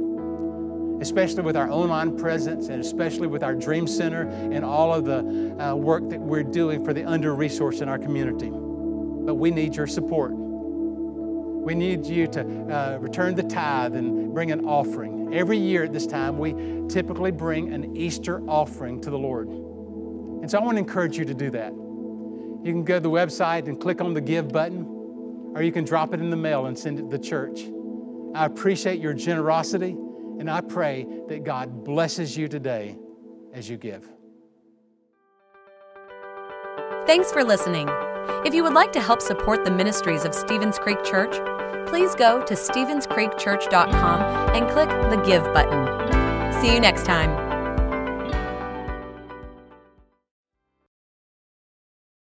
especially 1.01 1.43
with 1.43 1.57
our 1.57 1.71
online 1.71 2.17
presence 2.17 2.69
and 2.69 2.81
especially 2.81 3.27
with 3.27 3.43
our 3.43 3.55
Dream 3.55 3.87
Center 3.87 4.29
and 4.29 4.65
all 4.65 4.93
of 4.93 5.05
the 5.05 5.57
uh, 5.59 5.75
work 5.75 6.09
that 6.11 6.21
we're 6.21 6.43
doing 6.43 6.85
for 6.85 6.93
the 6.93 7.05
under 7.05 7.35
resourced 7.35 7.83
in 7.83 7.89
our 7.89 7.99
community. 7.99 8.51
But 8.51 9.35
we 9.37 9.51
need 9.51 9.77
your 9.77 9.87
support. 9.87 10.33
We 10.35 11.75
need 11.75 12.07
you 12.07 12.27
to 12.29 12.41
uh, 12.41 12.99
return 13.01 13.35
the 13.35 13.43
tithe 13.43 13.95
and 13.95 14.33
bring 14.33 14.51
an 14.51 14.65
offering. 14.65 15.35
Every 15.35 15.59
year 15.59 15.85
at 15.85 15.93
this 15.93 16.07
time, 16.07 16.39
we 16.39 16.55
typically 16.89 17.31
bring 17.31 17.73
an 17.73 17.97
Easter 17.97 18.41
offering 18.49 19.01
to 19.03 19.11
the 19.11 19.19
Lord. 19.19 19.49
And 19.49 20.51
so 20.51 20.59
I 20.59 20.63
want 20.63 20.77
to 20.77 20.79
encourage 20.79 21.19
you 21.19 21.25
to 21.27 21.35
do 21.35 21.51
that. 21.51 21.73
You 21.73 22.73
can 22.73 22.83
go 22.83 22.95
to 22.95 23.01
the 23.01 23.11
website 23.11 23.69
and 23.69 23.79
click 23.81 24.01
on 24.01 24.15
the 24.15 24.21
give 24.21 24.49
button, 24.49 24.85
or 25.55 25.63
you 25.63 25.71
can 25.71 25.85
drop 25.85 26.15
it 26.15 26.21
in 26.21 26.31
the 26.31 26.37
mail 26.37 26.67
and 26.67 26.79
send 26.79 26.99
it 26.99 27.03
to 27.03 27.09
the 27.09 27.19
church. 27.19 27.61
I 28.35 28.47
appreciate 28.47 29.01
your 29.01 29.13
generosity, 29.13 29.97
and 30.41 30.51
I 30.51 30.63
pray 30.63 31.07
that 31.29 31.45
God 31.45 31.85
blesses 31.85 32.35
you 32.35 32.49
today 32.49 32.97
as 33.53 33.69
you 33.69 33.77
give. 33.77 34.09
Thanks 37.07 37.31
for 37.31 37.45
listening. 37.45 37.89
If 38.47 38.55
you 38.55 38.63
would 38.63 38.73
like 38.73 38.91
to 38.93 39.01
help 39.01 39.21
support 39.21 39.67
the 39.67 39.71
ministries 39.71 40.25
of 40.25 40.35
Stevens 40.35 40.79
Creek 40.79 41.05
Church, 41.05 41.33
please 41.89 42.15
go 42.15 42.43
to 42.47 42.55
StevensCreekChurch.com 42.55 44.23
and 44.57 44.71
click 44.71 44.89
the 44.89 45.23
Give 45.27 45.45
button. 45.53 46.63
See 46.63 46.73
you 46.73 46.81
next 46.81 47.05
time. 47.05 47.50